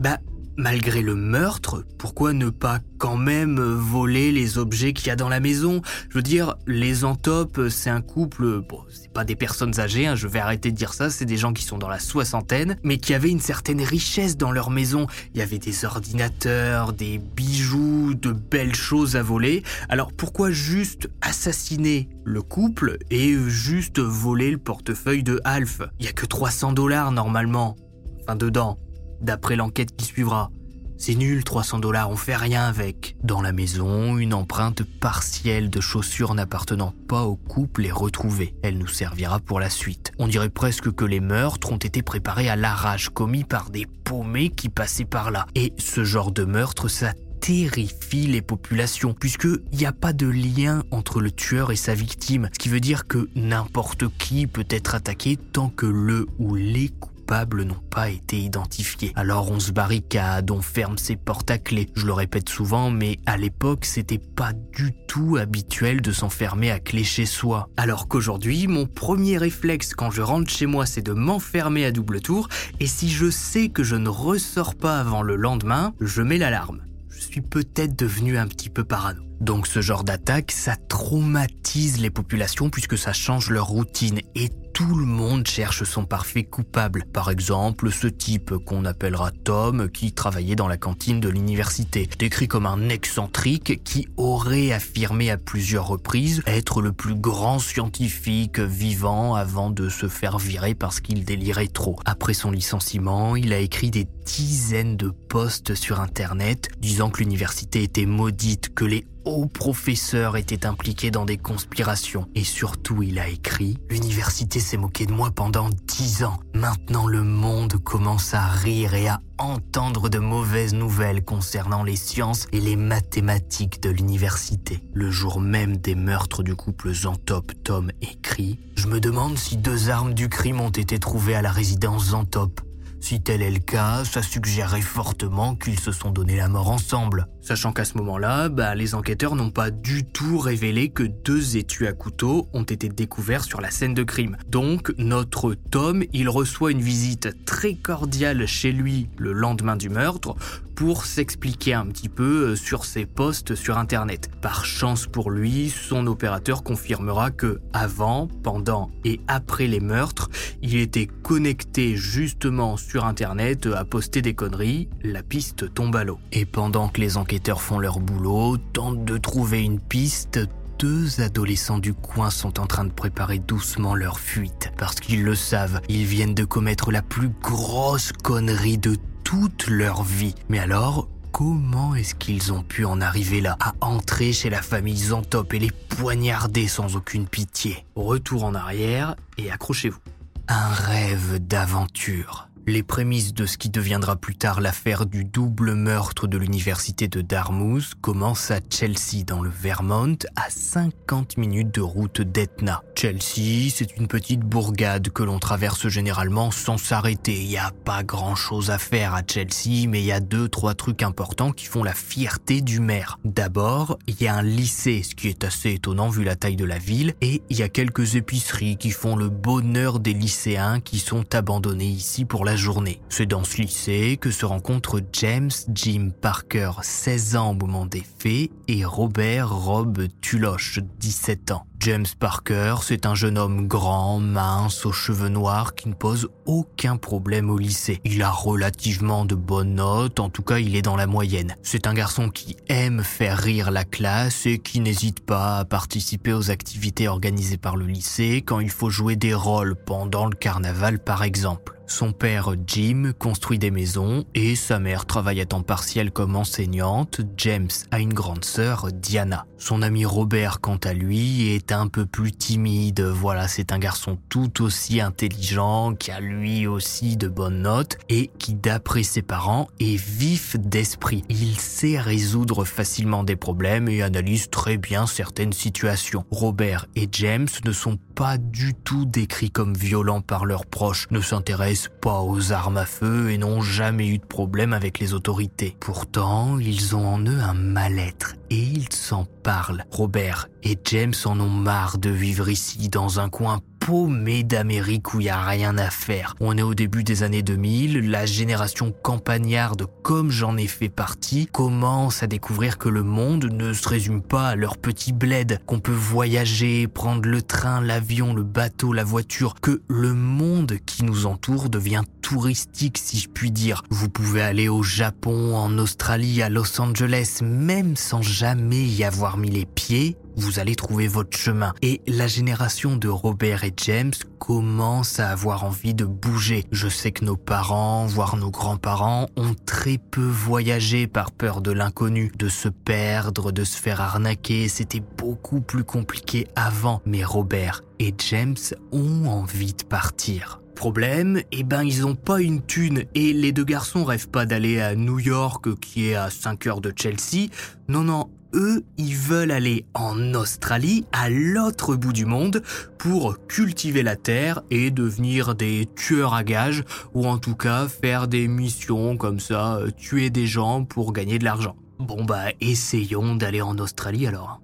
bah 0.00 0.18
Malgré 0.58 1.02
le 1.02 1.14
meurtre, 1.14 1.84
pourquoi 1.98 2.32
ne 2.32 2.48
pas 2.48 2.78
quand 2.96 3.18
même 3.18 3.60
voler 3.60 4.32
les 4.32 4.56
objets 4.56 4.94
qu'il 4.94 5.08
y 5.08 5.10
a 5.10 5.16
dans 5.16 5.28
la 5.28 5.38
maison? 5.38 5.82
Je 6.08 6.14
veux 6.16 6.22
dire, 6.22 6.56
les 6.66 7.04
Antopes, 7.04 7.68
c'est 7.68 7.90
un 7.90 8.00
couple, 8.00 8.62
bon, 8.66 8.80
c'est 8.88 9.12
pas 9.12 9.24
des 9.24 9.36
personnes 9.36 9.78
âgées, 9.78 10.06
hein, 10.06 10.14
je 10.14 10.26
vais 10.26 10.38
arrêter 10.38 10.70
de 10.70 10.76
dire 10.76 10.94
ça, 10.94 11.10
c'est 11.10 11.26
des 11.26 11.36
gens 11.36 11.52
qui 11.52 11.62
sont 11.62 11.76
dans 11.76 11.90
la 11.90 11.98
soixantaine, 11.98 12.78
mais 12.82 12.96
qui 12.96 13.12
avaient 13.12 13.30
une 13.30 13.40
certaine 13.40 13.82
richesse 13.82 14.38
dans 14.38 14.50
leur 14.50 14.70
maison. 14.70 15.06
Il 15.34 15.40
y 15.40 15.42
avait 15.42 15.58
des 15.58 15.84
ordinateurs, 15.84 16.94
des 16.94 17.18
bijoux, 17.18 18.14
de 18.14 18.32
belles 18.32 18.74
choses 18.74 19.14
à 19.14 19.22
voler. 19.22 19.62
Alors 19.90 20.10
pourquoi 20.10 20.50
juste 20.50 21.10
assassiner 21.20 22.08
le 22.24 22.40
couple 22.40 22.96
et 23.10 23.36
juste 23.46 23.98
voler 23.98 24.52
le 24.52 24.58
portefeuille 24.58 25.22
de 25.22 25.38
Alf? 25.44 25.82
Il 26.00 26.06
y 26.06 26.08
a 26.08 26.12
que 26.12 26.24
300 26.24 26.72
dollars 26.72 27.12
normalement. 27.12 27.76
Enfin 28.22 28.36
dedans 28.36 28.78
d'après 29.20 29.56
l'enquête 29.56 29.96
qui 29.96 30.04
suivra. 30.04 30.50
C'est 30.98 31.14
nul, 31.14 31.44
300 31.44 31.80
dollars, 31.80 32.10
on 32.10 32.16
fait 32.16 32.36
rien 32.36 32.64
avec. 32.64 33.16
Dans 33.22 33.42
la 33.42 33.52
maison, 33.52 34.16
une 34.16 34.32
empreinte 34.32 34.82
partielle 34.82 35.68
de 35.68 35.80
chaussures 35.80 36.34
n'appartenant 36.34 36.94
pas 37.06 37.24
au 37.24 37.36
couple 37.36 37.84
est 37.84 37.92
retrouvée. 37.92 38.54
Elle 38.62 38.78
nous 38.78 38.86
servira 38.86 39.38
pour 39.38 39.60
la 39.60 39.68
suite. 39.68 40.12
On 40.18 40.26
dirait 40.26 40.48
presque 40.48 40.90
que 40.92 41.04
les 41.04 41.20
meurtres 41.20 41.70
ont 41.70 41.76
été 41.76 42.00
préparés 42.00 42.48
à 42.48 42.56
l'arrache, 42.56 43.10
commis 43.10 43.44
par 43.44 43.68
des 43.68 43.86
paumés 44.04 44.48
qui 44.48 44.70
passaient 44.70 45.04
par 45.04 45.30
là. 45.30 45.46
Et 45.54 45.74
ce 45.76 46.02
genre 46.02 46.32
de 46.32 46.44
meurtre, 46.44 46.88
ça 46.88 47.12
terrifie 47.40 48.26
les 48.26 48.42
populations, 48.42 49.12
puisqu'il 49.12 49.60
n'y 49.74 49.84
a 49.84 49.92
pas 49.92 50.14
de 50.14 50.26
lien 50.26 50.82
entre 50.90 51.20
le 51.20 51.30
tueur 51.30 51.72
et 51.72 51.76
sa 51.76 51.94
victime, 51.94 52.48
ce 52.54 52.58
qui 52.58 52.70
veut 52.70 52.80
dire 52.80 53.06
que 53.06 53.28
n'importe 53.34 54.08
qui 54.16 54.46
peut 54.46 54.66
être 54.70 54.94
attaqué 54.94 55.36
tant 55.36 55.68
que 55.68 55.86
le 55.86 56.26
ou 56.38 56.54
les 56.54 56.88
coups 56.88 57.15
n'ont 57.30 57.74
pas 57.90 58.10
été 58.10 58.38
identifiés. 58.38 59.12
Alors 59.16 59.50
on 59.50 59.60
se 59.60 59.72
barricade, 59.72 60.50
on 60.50 60.62
ferme 60.62 60.98
ses 60.98 61.16
portes 61.16 61.50
à 61.50 61.58
clé. 61.58 61.88
Je 61.94 62.06
le 62.06 62.12
répète 62.12 62.48
souvent, 62.48 62.90
mais 62.90 63.18
à 63.26 63.36
l'époque, 63.36 63.84
c'était 63.84 64.18
pas 64.18 64.52
du 64.52 64.92
tout 65.08 65.36
habituel 65.36 66.02
de 66.02 66.12
s'enfermer 66.12 66.70
à 66.70 66.78
clé 66.78 67.04
chez 67.04 67.26
soi. 67.26 67.68
Alors 67.76 68.08
qu'aujourd'hui, 68.08 68.66
mon 68.66 68.86
premier 68.86 69.38
réflexe 69.38 69.94
quand 69.94 70.10
je 70.10 70.22
rentre 70.22 70.50
chez 70.50 70.66
moi, 70.66 70.86
c'est 70.86 71.02
de 71.02 71.12
m'enfermer 71.12 71.84
à 71.84 71.92
double 71.92 72.20
tour, 72.20 72.48
et 72.80 72.86
si 72.86 73.10
je 73.10 73.30
sais 73.30 73.68
que 73.68 73.82
je 73.82 73.96
ne 73.96 74.08
ressors 74.08 74.74
pas 74.74 74.98
avant 74.98 75.22
le 75.22 75.36
lendemain, 75.36 75.94
je 76.00 76.22
mets 76.22 76.38
l'alarme. 76.38 76.82
Je 77.08 77.20
suis 77.20 77.40
peut-être 77.40 77.98
devenu 77.98 78.36
un 78.36 78.46
petit 78.46 78.68
peu 78.68 78.84
parano. 78.84 79.22
Donc 79.40 79.66
ce 79.66 79.80
genre 79.80 80.04
d'attaque, 80.04 80.50
ça 80.50 80.76
traumatise 80.76 82.00
les 82.00 82.10
populations 82.10 82.70
puisque 82.70 82.96
ça 82.96 83.12
change 83.12 83.50
leur 83.50 83.66
routine 83.66 84.20
et 84.34 84.50
tout 84.76 84.94
le 84.94 85.06
monde 85.06 85.46
cherche 85.46 85.84
son 85.84 86.04
parfait 86.04 86.44
coupable. 86.44 87.06
Par 87.10 87.30
exemple, 87.30 87.90
ce 87.90 88.08
type 88.08 88.54
qu'on 88.58 88.84
appellera 88.84 89.30
Tom 89.30 89.88
qui 89.88 90.12
travaillait 90.12 90.54
dans 90.54 90.68
la 90.68 90.76
cantine 90.76 91.18
de 91.18 91.30
l'université, 91.30 92.06
décrit 92.18 92.46
comme 92.46 92.66
un 92.66 92.90
excentrique 92.90 93.82
qui 93.84 94.06
aurait 94.18 94.72
affirmé 94.72 95.30
à 95.30 95.38
plusieurs 95.38 95.86
reprises 95.86 96.42
être 96.44 96.82
le 96.82 96.92
plus 96.92 97.14
grand 97.14 97.58
scientifique 97.58 98.58
vivant 98.58 99.34
avant 99.34 99.70
de 99.70 99.88
se 99.88 100.08
faire 100.08 100.36
virer 100.36 100.74
parce 100.74 101.00
qu'il 101.00 101.24
délirait 101.24 101.68
trop. 101.68 101.98
Après 102.04 102.34
son 102.34 102.50
licenciement, 102.50 103.34
il 103.34 103.54
a 103.54 103.58
écrit 103.60 103.90
des 103.90 104.06
dizaines 104.26 104.98
de 104.98 105.08
posts 105.08 105.74
sur 105.74 106.02
Internet 106.02 106.68
disant 106.80 107.08
que 107.08 107.20
l'université 107.20 107.82
était 107.82 108.04
maudite, 108.04 108.74
que 108.74 108.84
les 108.84 109.06
hauts 109.26 109.46
professeurs 109.46 110.36
étaient 110.36 110.64
impliqués 110.64 111.10
dans 111.10 111.26
des 111.26 111.36
conspirations. 111.36 112.28
Et 112.34 112.44
surtout, 112.44 113.02
il 113.02 113.18
a 113.18 113.28
écrit 113.28 113.78
L'université 113.90 114.60
s'est 114.60 114.76
moquée 114.76 115.04
de 115.04 115.12
moi 115.12 115.30
pendant 115.30 115.68
dix 115.86 116.24
ans. 116.24 116.38
Maintenant, 116.54 117.06
le 117.06 117.22
monde 117.22 117.76
commence 117.82 118.32
à 118.32 118.46
rire 118.46 118.94
et 118.94 119.08
à 119.08 119.20
entendre 119.38 120.08
de 120.08 120.18
mauvaises 120.18 120.72
nouvelles 120.72 121.24
concernant 121.24 121.82
les 121.82 121.96
sciences 121.96 122.46
et 122.52 122.60
les 122.60 122.76
mathématiques 122.76 123.82
de 123.82 123.90
l'université. 123.90 124.82
Le 124.94 125.10
jour 125.10 125.40
même 125.40 125.76
des 125.76 125.94
meurtres 125.94 126.42
du 126.42 126.54
couple 126.54 126.94
Zantop, 126.94 127.52
Tom 127.64 127.90
écrit 128.00 128.58
Je 128.76 128.86
me 128.86 129.00
demande 129.00 129.36
si 129.36 129.56
deux 129.56 129.90
armes 129.90 130.14
du 130.14 130.28
crime 130.28 130.60
ont 130.60 130.70
été 130.70 130.98
trouvées 130.98 131.34
à 131.34 131.42
la 131.42 131.50
résidence 131.50 132.06
Zantop. 132.10 132.60
Si 133.00 133.20
tel 133.20 133.42
est 133.42 133.50
le 133.50 133.60
cas, 133.60 134.04
ça 134.04 134.22
suggérerait 134.22 134.80
fortement 134.80 135.54
qu'ils 135.54 135.78
se 135.78 135.92
sont 135.92 136.10
donné 136.10 136.36
la 136.36 136.48
mort 136.48 136.70
ensemble. 136.70 137.28
Sachant 137.46 137.72
qu'à 137.72 137.84
ce 137.84 137.96
moment-là, 137.98 138.48
bah, 138.48 138.74
les 138.74 138.96
enquêteurs 138.96 139.36
n'ont 139.36 139.52
pas 139.52 139.70
du 139.70 140.04
tout 140.04 140.36
révélé 140.36 140.88
que 140.88 141.04
deux 141.04 141.56
étuis 141.56 141.86
à 141.86 141.92
couteau 141.92 142.48
ont 142.52 142.64
été 142.64 142.88
découverts 142.88 143.44
sur 143.44 143.60
la 143.60 143.70
scène 143.70 143.94
de 143.94 144.02
crime. 144.02 144.36
Donc, 144.48 144.92
notre 144.98 145.54
Tom, 145.54 146.02
il 146.12 146.28
reçoit 146.28 146.72
une 146.72 146.80
visite 146.80 147.44
très 147.44 147.74
cordiale 147.74 148.48
chez 148.48 148.72
lui 148.72 149.08
le 149.16 149.32
lendemain 149.32 149.76
du 149.76 149.90
meurtre 149.90 150.34
pour 150.74 151.06
s'expliquer 151.06 151.72
un 151.72 151.86
petit 151.86 152.10
peu 152.10 152.48
euh, 152.48 152.56
sur 152.56 152.84
ses 152.84 153.06
posts 153.06 153.54
sur 153.54 153.78
Internet. 153.78 154.28
Par 154.42 154.66
chance 154.66 155.06
pour 155.06 155.30
lui, 155.30 155.70
son 155.70 156.06
opérateur 156.06 156.62
confirmera 156.62 157.30
que 157.30 157.60
avant, 157.72 158.28
pendant 158.42 158.90
et 159.04 159.20
après 159.26 159.68
les 159.68 159.80
meurtres, 159.80 160.28
il 160.62 160.76
était 160.76 161.06
connecté 161.06 161.96
justement 161.96 162.76
sur 162.76 163.06
Internet 163.06 163.66
à 163.74 163.86
poster 163.86 164.20
des 164.20 164.34
conneries, 164.34 164.90
la 165.02 165.22
piste 165.22 165.72
tombe 165.72 165.96
à 165.96 166.04
l'eau. 166.04 166.18
Et 166.30 166.44
pendant 166.44 166.88
que 166.88 167.00
les 167.00 167.16
enquêteurs 167.16 167.35
font 167.56 167.78
leur 167.78 168.00
boulot, 168.00 168.56
tentent 168.72 169.04
de 169.04 169.18
trouver 169.18 169.62
une 169.62 169.80
piste, 169.80 170.40
deux 170.78 171.20
adolescents 171.20 171.78
du 171.78 171.94
coin 171.94 172.30
sont 172.30 172.60
en 172.60 172.66
train 172.66 172.84
de 172.84 172.92
préparer 172.92 173.38
doucement 173.38 173.94
leur 173.94 174.18
fuite. 174.18 174.72
Parce 174.76 174.96
qu'ils 174.96 175.22
le 175.22 175.34
savent, 175.34 175.80
ils 175.88 176.04
viennent 176.04 176.34
de 176.34 176.44
commettre 176.44 176.90
la 176.90 177.02
plus 177.02 177.30
grosse 177.42 178.12
connerie 178.12 178.78
de 178.78 178.96
toute 179.24 179.68
leur 179.68 180.02
vie. 180.02 180.34
Mais 180.48 180.58
alors, 180.58 181.08
comment 181.32 181.94
est-ce 181.94 182.14
qu'ils 182.14 182.52
ont 182.52 182.62
pu 182.62 182.84
en 182.84 183.00
arriver 183.00 183.40
là, 183.40 183.56
à 183.60 183.74
entrer 183.80 184.32
chez 184.32 184.50
la 184.50 184.62
famille 184.62 184.96
Zantop 184.96 185.54
et 185.54 185.58
les 185.58 185.70
poignarder 185.70 186.68
sans 186.68 186.96
aucune 186.96 187.26
pitié? 187.26 187.84
Retour 187.94 188.44
en 188.44 188.54
arrière 188.54 189.16
et 189.38 189.50
accrochez-vous. 189.50 190.00
Un 190.48 190.68
rêve 190.68 191.38
d'aventure 191.40 192.48
les 192.66 192.82
prémices 192.82 193.32
de 193.32 193.46
ce 193.46 193.58
qui 193.58 193.70
deviendra 193.70 194.16
plus 194.16 194.34
tard 194.34 194.60
l'affaire 194.60 195.06
du 195.06 195.24
double 195.24 195.74
meurtre 195.74 196.26
de 196.26 196.36
l'université 196.36 197.06
de 197.06 197.20
Dartmouth 197.20 197.94
commencent 198.00 198.50
à 198.50 198.58
Chelsea 198.68 199.22
dans 199.24 199.40
le 199.40 199.50
Vermont 199.50 200.18
à 200.34 200.50
50 200.50 201.38
minutes 201.38 201.72
de 201.72 201.80
route 201.80 202.20
d'Etna. 202.20 202.82
Chelsea, 202.96 203.70
c'est 203.72 203.96
une 203.96 204.08
petite 204.08 204.40
bourgade 204.40 205.10
que 205.10 205.22
l'on 205.22 205.38
traverse 205.38 205.86
généralement 205.86 206.50
sans 206.50 206.76
s'arrêter. 206.76 207.40
Il 207.40 207.48
n'y 207.48 207.56
a 207.56 207.70
pas 207.84 208.02
grand 208.02 208.34
chose 208.34 208.70
à 208.70 208.78
faire 208.78 209.14
à 209.14 209.22
Chelsea, 209.24 209.86
mais 209.88 210.00
il 210.00 210.06
y 210.06 210.12
a 210.12 210.20
deux, 210.20 210.48
trois 210.48 210.74
trucs 210.74 211.04
importants 211.04 211.52
qui 211.52 211.66
font 211.66 211.84
la 211.84 211.94
fierté 211.94 212.62
du 212.62 212.80
maire. 212.80 213.20
D'abord, 213.24 213.96
il 214.08 214.20
y 214.20 214.26
a 214.26 214.34
un 214.34 214.42
lycée, 214.42 215.04
ce 215.04 215.14
qui 215.14 215.28
est 215.28 215.44
assez 215.44 215.74
étonnant 215.74 216.08
vu 216.08 216.24
la 216.24 216.34
taille 216.34 216.56
de 216.56 216.64
la 216.64 216.78
ville, 216.78 217.14
et 217.20 217.42
il 217.48 217.58
y 217.58 217.62
a 217.62 217.68
quelques 217.68 218.16
épiceries 218.16 218.76
qui 218.76 218.90
font 218.90 219.14
le 219.14 219.28
bonheur 219.28 220.00
des 220.00 220.14
lycéens 220.14 220.80
qui 220.80 220.98
sont 220.98 221.32
abandonnés 221.32 221.86
ici 221.86 222.24
pour 222.24 222.44
la 222.44 222.55
journée. 222.56 223.00
C'est 223.08 223.26
dans 223.26 223.44
ce 223.44 223.60
lycée 223.60 224.18
que 224.20 224.30
se 224.30 224.44
rencontrent 224.44 225.00
James 225.12 225.50
Jim 225.72 226.10
Parker, 226.20 226.72
16 226.82 227.36
ans 227.36 227.50
au 227.50 227.54
moment 227.54 227.86
des 227.86 228.04
faits, 228.18 228.50
et 228.68 228.84
Robert 228.84 229.50
Rob 229.50 230.06
Tuloche, 230.20 230.80
17 230.98 231.52
ans. 231.52 231.66
James 231.80 232.06
Parker, 232.18 232.76
c'est 232.82 233.06
un 233.06 233.14
jeune 233.14 233.38
homme 233.38 233.68
grand, 233.68 234.18
mince, 234.18 234.86
aux 234.86 234.92
cheveux 234.92 235.28
noirs 235.28 235.74
qui 235.74 235.88
ne 235.88 235.94
pose 235.94 236.28
aucun 236.44 236.96
problème 236.96 237.50
au 237.50 237.58
lycée. 237.58 238.00
Il 238.04 238.22
a 238.22 238.30
relativement 238.30 239.24
de 239.24 239.34
bonnes 239.34 239.76
notes, 239.76 240.18
en 240.18 240.30
tout 240.30 240.42
cas 240.42 240.58
il 240.58 240.74
est 240.74 240.82
dans 240.82 240.96
la 240.96 241.06
moyenne. 241.06 241.54
C'est 241.62 241.86
un 241.86 241.94
garçon 241.94 242.28
qui 242.30 242.56
aime 242.68 243.02
faire 243.02 243.38
rire 243.38 243.70
la 243.70 243.84
classe 243.84 244.46
et 244.46 244.58
qui 244.58 244.80
n'hésite 244.80 245.20
pas 245.20 245.58
à 245.58 245.64
participer 245.64 246.32
aux 246.32 246.50
activités 246.50 247.08
organisées 247.08 247.58
par 247.58 247.76
le 247.76 247.86
lycée 247.86 248.42
quand 248.44 248.60
il 248.60 248.70
faut 248.70 248.90
jouer 248.90 249.16
des 249.16 249.34
rôles 249.34 249.76
pendant 249.76 250.26
le 250.26 250.34
carnaval 250.34 250.98
par 250.98 251.22
exemple. 251.22 251.76
Son 251.88 252.12
père 252.12 252.52
Jim 252.66 253.12
construit 253.16 253.60
des 253.60 253.70
maisons 253.70 254.24
et 254.34 254.56
sa 254.56 254.80
mère 254.80 255.06
travaille 255.06 255.40
à 255.40 255.46
temps 255.46 255.62
partiel 255.62 256.10
comme 256.10 256.34
enseignante. 256.34 257.20
James 257.36 257.68
a 257.92 258.00
une 258.00 258.12
grande 258.12 258.44
sœur, 258.44 258.88
Diana. 258.92 259.46
Son 259.56 259.82
ami 259.82 260.04
Robert, 260.04 260.60
quant 260.60 260.78
à 260.82 260.92
lui, 260.92 261.54
est 261.54 261.65
un 261.72 261.88
peu 261.88 262.06
plus 262.06 262.32
timide. 262.32 263.00
Voilà, 263.00 263.48
c'est 263.48 263.72
un 263.72 263.78
garçon 263.78 264.18
tout 264.28 264.62
aussi 264.62 265.00
intelligent, 265.00 265.94
qui 265.94 266.10
a 266.10 266.20
lui 266.20 266.66
aussi 266.66 267.16
de 267.16 267.28
bonnes 267.28 267.62
notes 267.62 267.98
et 268.08 268.30
qui, 268.38 268.54
d'après 268.54 269.02
ses 269.02 269.22
parents, 269.22 269.68
est 269.80 269.96
vif 269.96 270.56
d'esprit. 270.58 271.24
Il 271.28 271.58
sait 271.58 271.98
résoudre 271.98 272.64
facilement 272.64 273.24
des 273.24 273.36
problèmes 273.36 273.88
et 273.88 274.02
analyse 274.02 274.50
très 274.50 274.76
bien 274.76 275.06
certaines 275.06 275.52
situations. 275.52 276.24
Robert 276.30 276.86
et 276.96 277.08
James 277.12 277.48
ne 277.64 277.72
sont 277.72 277.98
pas 278.14 278.38
du 278.38 278.74
tout 278.74 279.04
décrits 279.04 279.50
comme 279.50 279.74
violents 279.74 280.22
par 280.22 280.46
leurs 280.46 280.66
proches, 280.66 281.06
ne 281.10 281.20
s'intéressent 281.20 281.90
pas 282.00 282.20
aux 282.22 282.52
armes 282.52 282.78
à 282.78 282.86
feu 282.86 283.30
et 283.30 283.38
n'ont 283.38 283.60
jamais 283.60 284.08
eu 284.08 284.18
de 284.18 284.24
problème 284.24 284.72
avec 284.72 284.98
les 284.98 285.14
autorités. 285.14 285.76
Pourtant, 285.80 286.58
ils 286.58 286.96
ont 286.96 287.06
en 287.06 287.20
eux 287.20 287.40
un 287.40 287.54
mal-être 287.54 288.34
et 288.50 288.58
ils 288.58 288.92
s'en 288.92 289.24
parlent. 289.42 289.84
Robert 289.90 290.48
et 290.68 290.76
James 290.86 291.14
en 291.26 291.38
ont 291.38 291.48
marre 291.48 291.96
de 291.98 292.10
vivre 292.10 292.48
ici 292.48 292.88
dans 292.88 293.20
un 293.20 293.28
coin 293.28 293.60
paumé 293.86 294.42
d'Amérique 294.42 295.14
où 295.14 295.20
il 295.20 295.24
n'y 295.24 295.30
a 295.30 295.40
rien 295.40 295.78
à 295.78 295.90
faire. 295.90 296.34
On 296.40 296.58
est 296.58 296.62
au 296.62 296.74
début 296.74 297.04
des 297.04 297.22
années 297.22 297.44
2000, 297.44 298.10
la 298.10 298.26
génération 298.26 298.92
campagnarde, 299.00 299.86
comme 300.02 300.32
j'en 300.32 300.56
ai 300.56 300.66
fait 300.66 300.88
partie, 300.88 301.46
commence 301.46 302.24
à 302.24 302.26
découvrir 302.26 302.78
que 302.78 302.88
le 302.88 303.04
monde 303.04 303.44
ne 303.44 303.72
se 303.72 303.88
résume 303.88 304.22
pas 304.22 304.48
à 304.48 304.56
leur 304.56 304.76
petit 304.76 305.12
bled, 305.12 305.60
qu'on 305.66 305.78
peut 305.78 305.92
voyager, 305.92 306.88
prendre 306.88 307.28
le 307.28 307.42
train, 307.42 307.80
l'avion, 307.80 308.34
le 308.34 308.42
bateau, 308.42 308.92
la 308.92 309.04
voiture, 309.04 309.54
que 309.62 309.80
le 309.86 310.14
monde 310.14 310.78
qui 310.84 311.04
nous 311.04 311.26
entoure 311.26 311.70
devient 311.70 312.02
touristique 312.22 312.98
si 312.98 313.20
je 313.20 313.28
puis 313.28 313.52
dire. 313.52 313.84
Vous 313.90 314.08
pouvez 314.08 314.42
aller 314.42 314.68
au 314.68 314.82
Japon, 314.82 315.54
en 315.54 315.78
Australie, 315.78 316.42
à 316.42 316.48
Los 316.48 316.80
Angeles, 316.80 317.38
même 317.40 317.94
sans 317.94 318.20
jamais 318.20 318.84
y 318.84 319.04
avoir 319.04 319.36
mis 319.36 319.50
les 319.50 319.64
pieds, 319.64 320.16
vous 320.36 320.58
allez 320.58 320.74
trouver 320.74 321.08
votre 321.08 321.36
chemin. 321.36 321.72
Et 321.82 322.02
la 322.06 322.26
génération 322.26 322.96
de 322.96 323.08
Robert 323.08 323.64
et 323.64 323.70
James 323.78 324.12
commence 324.38 325.20
à 325.20 325.30
avoir 325.30 325.64
envie 325.64 325.94
de 325.94 326.04
bouger. 326.04 326.64
Je 326.72 326.88
sais 326.88 327.12
que 327.12 327.24
nos 327.24 327.36
parents, 327.36 328.06
voire 328.06 328.36
nos 328.36 328.50
grands-parents, 328.50 329.28
ont 329.36 329.54
très 329.66 329.98
peu 329.98 330.26
voyagé 330.26 331.06
par 331.06 331.30
peur 331.30 331.60
de 331.60 331.70
l'inconnu, 331.70 332.32
de 332.38 332.48
se 332.48 332.68
perdre, 332.68 333.52
de 333.52 333.64
se 333.64 333.76
faire 333.76 334.00
arnaquer. 334.00 334.68
C'était 334.68 335.02
beaucoup 335.18 335.60
plus 335.60 335.84
compliqué 335.84 336.46
avant. 336.56 337.00
Mais 337.06 337.24
Robert 337.24 337.82
et 337.98 338.14
James 338.30 338.56
ont 338.92 339.26
envie 339.26 339.74
de 339.74 339.84
partir. 339.84 340.60
Problème, 340.76 341.40
eh 341.52 341.64
ben 341.64 341.82
ils 341.82 342.04
ont 342.04 342.14
pas 342.14 342.42
une 342.42 342.60
thune 342.60 343.04
et 343.14 343.32
les 343.32 343.52
deux 343.52 343.64
garçons 343.64 344.04
rêvent 344.04 344.28
pas 344.28 344.44
d'aller 344.44 344.78
à 344.78 344.94
New 344.94 345.18
York 345.18 345.74
qui 345.80 346.10
est 346.10 346.14
à 346.14 346.28
5 346.28 346.66
heures 346.66 346.80
de 346.82 346.92
Chelsea. 346.94 347.48
Non 347.88 348.02
non, 348.02 348.28
eux, 348.54 348.84
ils 348.96 349.16
veulent 349.16 349.50
aller 349.50 349.84
en 349.94 350.34
Australie, 350.34 351.04
à 351.12 351.28
l'autre 351.30 351.96
bout 351.96 352.12
du 352.12 352.26
monde, 352.26 352.62
pour 352.98 353.46
cultiver 353.46 354.02
la 354.02 354.16
terre 354.16 354.62
et 354.70 354.90
devenir 354.90 355.54
des 355.54 355.88
tueurs 355.96 356.34
à 356.34 356.44
gages, 356.44 356.84
ou 357.14 357.26
en 357.26 357.38
tout 357.38 357.56
cas 357.56 357.88
faire 357.88 358.28
des 358.28 358.48
missions 358.48 359.16
comme 359.16 359.40
ça, 359.40 359.76
euh, 359.76 359.90
tuer 359.90 360.30
des 360.30 360.46
gens 360.46 360.84
pour 360.84 361.12
gagner 361.12 361.38
de 361.38 361.44
l'argent. 361.44 361.76
Bon 361.98 362.24
bah 362.24 362.46
essayons 362.60 363.36
d'aller 363.36 363.62
en 363.62 363.78
Australie 363.78 364.26
alors. 364.26 364.60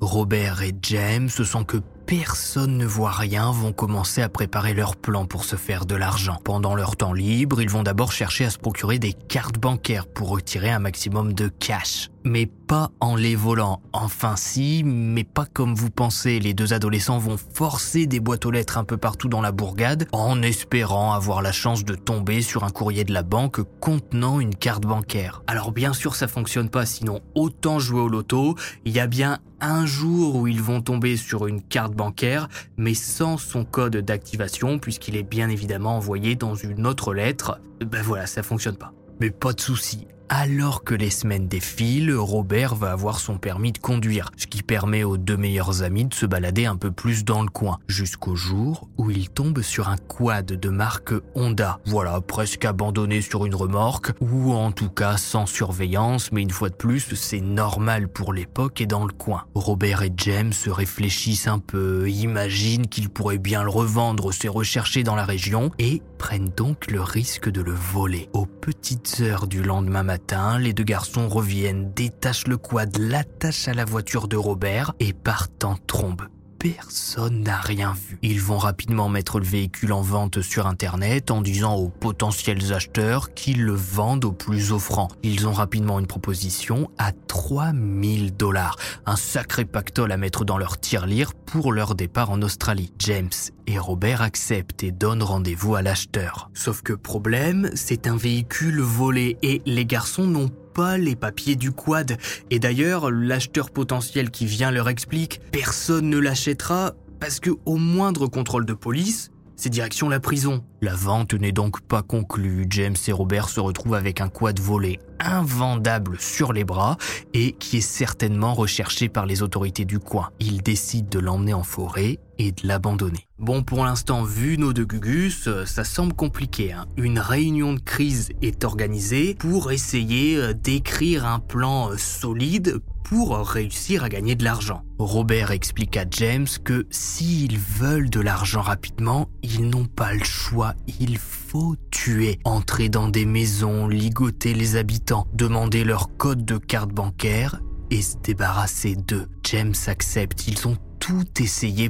Robert 0.00 0.62
et 0.62 0.72
James 0.82 1.28
sont 1.28 1.64
que 1.64 1.76
personne 2.06 2.78
ne 2.78 2.86
voit 2.86 3.12
rien 3.12 3.52
vont 3.52 3.72
commencer 3.72 4.22
à 4.22 4.30
préparer 4.30 4.72
leur 4.72 4.96
plan 4.96 5.26
pour 5.26 5.44
se 5.44 5.56
faire 5.56 5.84
de 5.84 5.94
l'argent. 5.94 6.38
Pendant 6.42 6.74
leur 6.74 6.96
temps 6.96 7.12
libre, 7.12 7.60
ils 7.60 7.68
vont 7.68 7.82
d'abord 7.82 8.10
chercher 8.10 8.46
à 8.46 8.50
se 8.50 8.58
procurer 8.58 8.98
des 8.98 9.12
cartes 9.12 9.58
bancaires 9.58 10.06
pour 10.06 10.30
retirer 10.30 10.70
un 10.70 10.78
maximum 10.78 11.34
de 11.34 11.48
cash. 11.48 12.10
Mais 12.24 12.46
pas 12.46 12.90
en 13.00 13.16
les 13.16 13.34
volant. 13.34 13.80
Enfin 13.92 14.36
si, 14.36 14.82
mais 14.84 15.24
pas 15.24 15.46
comme 15.46 15.74
vous 15.74 15.90
pensez. 15.90 16.38
Les 16.38 16.54
deux 16.54 16.72
adolescents 16.72 17.18
vont 17.18 17.36
forcer 17.36 18.06
des 18.06 18.20
boîtes 18.20 18.44
aux 18.44 18.50
lettres 18.50 18.78
un 18.78 18.84
peu 18.84 18.96
partout 18.96 19.28
dans 19.28 19.40
la 19.40 19.52
bourgade 19.52 20.06
en 20.12 20.42
espérant 20.42 21.12
avoir 21.12 21.40
la 21.40 21.52
chance 21.52 21.84
de 21.84 21.94
tomber 21.94 22.42
sur 22.42 22.64
un 22.64 22.70
courrier 22.70 23.04
de 23.04 23.12
la 23.12 23.22
banque 23.22 23.60
contenant 23.80 24.38
une 24.38 24.54
carte 24.54 24.84
bancaire. 24.84 25.42
Alors 25.46 25.72
bien 25.72 25.92
sûr 25.92 26.14
ça 26.14 26.28
fonctionne 26.28 26.68
pas, 26.68 26.86
sinon 26.86 27.20
autant 27.34 27.78
jouer 27.78 28.00
au 28.00 28.08
loto. 28.08 28.54
Il 28.84 28.92
y 28.92 29.00
a 29.00 29.06
bien 29.06 29.38
un 29.60 29.86
jour 29.86 30.36
où 30.36 30.46
ils 30.46 30.62
vont 30.62 30.80
tomber 30.80 31.16
sur 31.16 31.46
une 31.46 31.62
carte 31.62 31.94
bancaire, 31.94 32.48
mais 32.76 32.94
sans 32.94 33.36
son 33.36 33.64
code 33.64 33.96
d'activation, 33.96 34.78
puisqu'il 34.78 35.16
est 35.16 35.22
bien 35.22 35.48
évidemment 35.48 35.96
envoyé 35.96 36.34
dans 36.34 36.54
une 36.54 36.86
autre 36.86 37.14
lettre. 37.14 37.60
Ben 37.84 38.02
voilà, 38.02 38.26
ça 38.26 38.42
fonctionne 38.42 38.76
pas. 38.76 38.92
Mais 39.20 39.30
pas 39.30 39.52
de 39.52 39.60
souci, 39.60 40.06
alors 40.30 40.84
que 40.84 40.94
les 40.94 41.10
semaines 41.10 41.48
défilent, 41.48 42.14
Robert 42.14 42.76
va 42.76 42.92
avoir 42.92 43.18
son 43.18 43.36
permis 43.36 43.72
de 43.72 43.78
conduire, 43.78 44.30
ce 44.36 44.46
qui 44.46 44.62
permet 44.62 45.02
aux 45.02 45.16
deux 45.16 45.36
meilleurs 45.36 45.82
amis 45.82 46.04
de 46.04 46.14
se 46.14 46.24
balader 46.24 46.66
un 46.66 46.76
peu 46.76 46.92
plus 46.92 47.24
dans 47.24 47.42
le 47.42 47.48
coin, 47.48 47.78
jusqu'au 47.88 48.36
jour 48.36 48.88
où 48.96 49.10
il 49.10 49.28
tombe 49.28 49.60
sur 49.60 49.88
un 49.88 49.96
quad 49.96 50.46
de 50.46 50.68
marque 50.68 51.12
Honda. 51.34 51.80
Voilà, 51.84 52.20
presque 52.20 52.64
abandonné 52.64 53.22
sur 53.22 53.44
une 53.44 53.56
remorque, 53.56 54.12
ou 54.20 54.52
en 54.52 54.70
tout 54.70 54.88
cas 54.88 55.16
sans 55.16 55.46
surveillance, 55.46 56.30
mais 56.30 56.42
une 56.42 56.50
fois 56.50 56.68
de 56.68 56.76
plus, 56.76 57.12
c'est 57.16 57.40
normal 57.40 58.06
pour 58.06 58.32
l'époque 58.32 58.80
et 58.80 58.86
dans 58.86 59.04
le 59.04 59.12
coin. 59.12 59.46
Robert 59.56 60.04
et 60.04 60.12
James 60.16 60.52
se 60.52 60.70
réfléchissent 60.70 61.48
un 61.48 61.58
peu, 61.58 62.08
imaginent 62.08 62.86
qu'ils 62.86 63.08
pourraient 63.08 63.38
bien 63.38 63.64
le 63.64 63.70
revendre, 63.70 64.32
c'est 64.32 64.46
recherché 64.46 65.02
dans 65.02 65.16
la 65.16 65.24
région, 65.24 65.72
et 65.80 66.02
prennent 66.18 66.52
donc 66.56 66.88
le 66.88 67.00
risque 67.00 67.50
de 67.50 67.62
le 67.62 67.72
voler. 67.72 68.28
Aux 68.32 68.46
petites 68.46 69.20
heures 69.22 69.48
du 69.48 69.64
lendemain 69.64 70.04
matin, 70.04 70.19
les 70.60 70.72
deux 70.72 70.84
garçons 70.84 71.28
reviennent, 71.28 71.92
détachent 71.92 72.46
le 72.46 72.56
quad, 72.56 72.96
l'attachent 72.98 73.68
à 73.68 73.74
la 73.74 73.84
voiture 73.84 74.28
de 74.28 74.36
Robert 74.36 74.92
et 75.00 75.12
partent 75.12 75.64
en 75.64 75.76
trombe 75.76 76.22
personne 76.60 77.40
n'a 77.40 77.56
rien 77.56 77.94
vu. 77.94 78.18
Ils 78.22 78.40
vont 78.40 78.58
rapidement 78.58 79.08
mettre 79.08 79.40
le 79.40 79.46
véhicule 79.46 79.92
en 79.92 80.02
vente 80.02 80.42
sur 80.42 80.66
Internet 80.66 81.30
en 81.30 81.40
disant 81.40 81.74
aux 81.74 81.88
potentiels 81.88 82.72
acheteurs 82.74 83.32
qu'ils 83.32 83.64
le 83.64 83.72
vendent 83.72 84.26
au 84.26 84.32
plus 84.32 84.70
offrant. 84.70 85.08
Ils 85.22 85.48
ont 85.48 85.52
rapidement 85.52 85.98
une 85.98 86.06
proposition 86.06 86.90
à 86.98 87.12
3000 87.12 88.36
dollars. 88.36 88.76
Un 89.06 89.16
sacré 89.16 89.64
pactole 89.64 90.12
à 90.12 90.18
mettre 90.18 90.44
dans 90.44 90.58
leur 90.58 90.78
tirelire 90.78 91.32
pour 91.34 91.72
leur 91.72 91.94
départ 91.94 92.30
en 92.30 92.42
Australie. 92.42 92.92
James 92.98 93.30
et 93.66 93.78
Robert 93.78 94.20
acceptent 94.20 94.82
et 94.82 94.92
donnent 94.92 95.22
rendez-vous 95.22 95.76
à 95.76 95.82
l'acheteur. 95.82 96.50
Sauf 96.52 96.82
que 96.82 96.92
problème, 96.92 97.70
c'est 97.74 98.06
un 98.06 98.16
véhicule 98.16 98.80
volé 98.80 99.38
et 99.42 99.62
les 99.64 99.86
garçons 99.86 100.26
n'ont 100.26 100.50
pas 100.72 100.98
les 100.98 101.16
papiers 101.16 101.56
du 101.56 101.72
quad. 101.72 102.18
Et 102.50 102.58
d'ailleurs, 102.58 103.10
l'acheteur 103.10 103.70
potentiel 103.70 104.30
qui 104.30 104.46
vient 104.46 104.70
leur 104.70 104.88
explique, 104.88 105.40
personne 105.52 106.08
ne 106.08 106.18
l'achètera 106.18 106.94
parce 107.20 107.40
que 107.40 107.50
au 107.66 107.76
moindre 107.76 108.26
contrôle 108.26 108.64
de 108.64 108.72
police, 108.72 109.30
c'est 109.60 109.68
direction 109.68 110.08
la 110.08 110.20
prison. 110.20 110.64
La 110.80 110.94
vente 110.94 111.34
n'est 111.34 111.52
donc 111.52 111.82
pas 111.82 112.00
conclue. 112.00 112.66
James 112.70 112.96
et 113.06 113.12
Robert 113.12 113.50
se 113.50 113.60
retrouvent 113.60 113.94
avec 113.94 114.22
un 114.22 114.30
quad 114.30 114.58
volé 114.58 114.98
invendable 115.18 116.18
sur 116.18 116.54
les 116.54 116.64
bras 116.64 116.96
et 117.34 117.52
qui 117.52 117.76
est 117.76 117.82
certainement 117.82 118.54
recherché 118.54 119.10
par 119.10 119.26
les 119.26 119.42
autorités 119.42 119.84
du 119.84 119.98
coin. 119.98 120.30
Ils 120.40 120.62
décident 120.62 121.10
de 121.10 121.18
l'emmener 121.18 121.52
en 121.52 121.62
forêt 121.62 122.18
de 122.48 122.66
l'abandonner. 122.66 123.26
Bon, 123.38 123.62
pour 123.62 123.84
l'instant, 123.84 124.22
vu 124.22 124.58
nos 124.58 124.72
deux 124.72 124.84
Gugus, 124.84 125.46
euh, 125.46 125.64
ça 125.66 125.84
semble 125.84 126.14
compliqué. 126.14 126.72
Hein. 126.72 126.86
Une 126.96 127.18
réunion 127.18 127.74
de 127.74 127.80
crise 127.80 128.30
est 128.42 128.64
organisée 128.64 129.34
pour 129.34 129.72
essayer 129.72 130.36
euh, 130.36 130.52
d'écrire 130.54 131.26
un 131.26 131.38
plan 131.38 131.90
euh, 131.90 131.96
solide 131.96 132.80
pour 133.04 133.36
réussir 133.38 134.04
à 134.04 134.08
gagner 134.08 134.36
de 134.36 134.44
l'argent. 134.44 134.82
Robert 134.98 135.50
explique 135.50 135.96
à 135.96 136.04
James 136.10 136.46
que 136.64 136.86
s'ils 136.90 137.58
veulent 137.58 138.08
de 138.08 138.20
l'argent 138.20 138.60
rapidement, 138.60 139.28
ils 139.42 139.68
n'ont 139.68 139.86
pas 139.86 140.12
le 140.12 140.22
choix, 140.22 140.74
il 141.00 141.18
faut 141.18 141.74
tuer, 141.90 142.38
entrer 142.44 142.88
dans 142.88 143.08
des 143.08 143.26
maisons, 143.26 143.88
ligoter 143.88 144.54
les 144.54 144.76
habitants, 144.76 145.26
demander 145.32 145.82
leur 145.82 146.16
code 146.18 146.44
de 146.44 146.56
carte 146.56 146.90
bancaire 146.90 147.60
et 147.90 148.00
se 148.00 148.16
débarrasser 148.18 148.94
d'eux. 148.94 149.26
James 149.42 149.74
accepte, 149.88 150.46
ils 150.46 150.68
ont 150.68 150.76
tout 151.10 151.24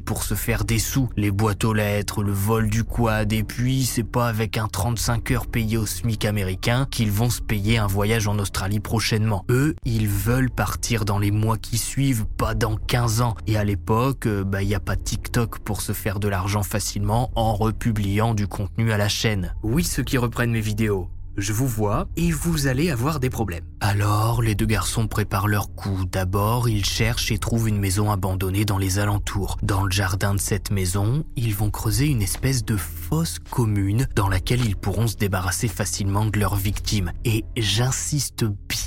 pour 0.05 0.23
se 0.23 0.35
faire 0.35 0.65
des 0.65 0.79
sous. 0.79 1.11
Les 1.17 1.31
boîtes 1.31 1.65
aux 1.65 1.75
lettres, 1.75 2.23
le 2.23 2.33
vol 2.33 2.71
du 2.71 2.85
quad, 2.85 3.33
et 3.33 3.43
puis 3.43 3.85
c'est 3.85 4.05
pas 4.05 4.29
avec 4.29 4.57
un 4.57 4.67
35 4.67 5.31
heures 5.33 5.47
payé 5.47 5.77
au 5.77 5.85
SMIC 5.85 6.25
américain 6.25 6.87
qu'ils 6.91 7.11
vont 7.11 7.29
se 7.29 7.43
payer 7.43 7.77
un 7.77 7.87
voyage 7.87 8.29
en 8.29 8.39
Australie 8.39 8.81
prochainement. 8.81 9.45
Eux, 9.51 9.75
ils 9.85 10.09
veulent 10.09 10.51
partir 10.51 11.05
dans 11.05 11.19
les 11.19 11.33
mois 11.33 11.59
qui 11.59 11.77
suivent, 11.77 12.25
pas 12.25 12.55
dans 12.55 12.77
15 12.77 13.21
ans. 13.21 13.35
Et 13.47 13.59
à 13.59 13.65
l'époque, 13.65 14.27
euh, 14.27 14.43
bah 14.43 14.63
y 14.63 14.75
a 14.75 14.81
pas 14.81 14.97
TikTok 14.97 15.59
pour 15.59 15.83
se 15.83 15.93
faire 15.93 16.19
de 16.19 16.29
l'argent 16.29 16.63
facilement 16.63 17.31
en 17.35 17.55
republiant 17.55 18.35
du 18.35 18.47
contenu 18.47 18.91
à 18.93 18.97
la 18.97 19.09
chaîne. 19.09 19.55
Oui, 19.63 19.85
ceux 19.85 20.03
qui 20.03 20.17
reprennent 20.17 20.53
mes 20.53 20.61
vidéos 20.61 21.11
je 21.41 21.53
vous 21.53 21.67
vois 21.67 22.07
et 22.17 22.31
vous 22.33 22.67
allez 22.67 22.91
avoir 22.91 23.21
des 23.21 23.31
problèmes. 23.31 23.65
Alors, 23.81 24.43
les 24.43 24.55
deux 24.55 24.67
garçons 24.67 25.07
préparent 25.07 25.49
leur 25.49 25.75
coup. 25.75 26.05
D'abord, 26.11 26.69
ils 26.69 26.85
cherchent 26.85 27.33
et 27.33 27.39
trouvent 27.39 27.69
une 27.69 27.79
maison 27.79 28.11
abandonnée 28.11 28.65
dans 28.65 28.79
les 28.79 28.99
alentours. 28.99 29.57
Dans 29.63 29.85
le 29.85 29.91
jardin 29.91 30.35
de 30.35 30.41
cette 30.41 30.71
maison, 30.71 31.25
ils 31.37 31.55
vont 31.55 31.71
creuser 31.71 32.07
une 32.07 32.23
espèce 32.23 32.65
de 32.65 32.77
fosse 32.77 33.39
commune 33.39 34.07
dans 34.15 34.29
laquelle 34.29 34.65
ils 34.65 34.77
pourront 34.77 35.07
se 35.07 35.17
débarrasser 35.17 35.69
facilement 35.69 36.27
de 36.27 36.39
leurs 36.39 36.57
victimes. 36.57 37.13
Et 37.25 37.45
j'insiste 37.57 38.45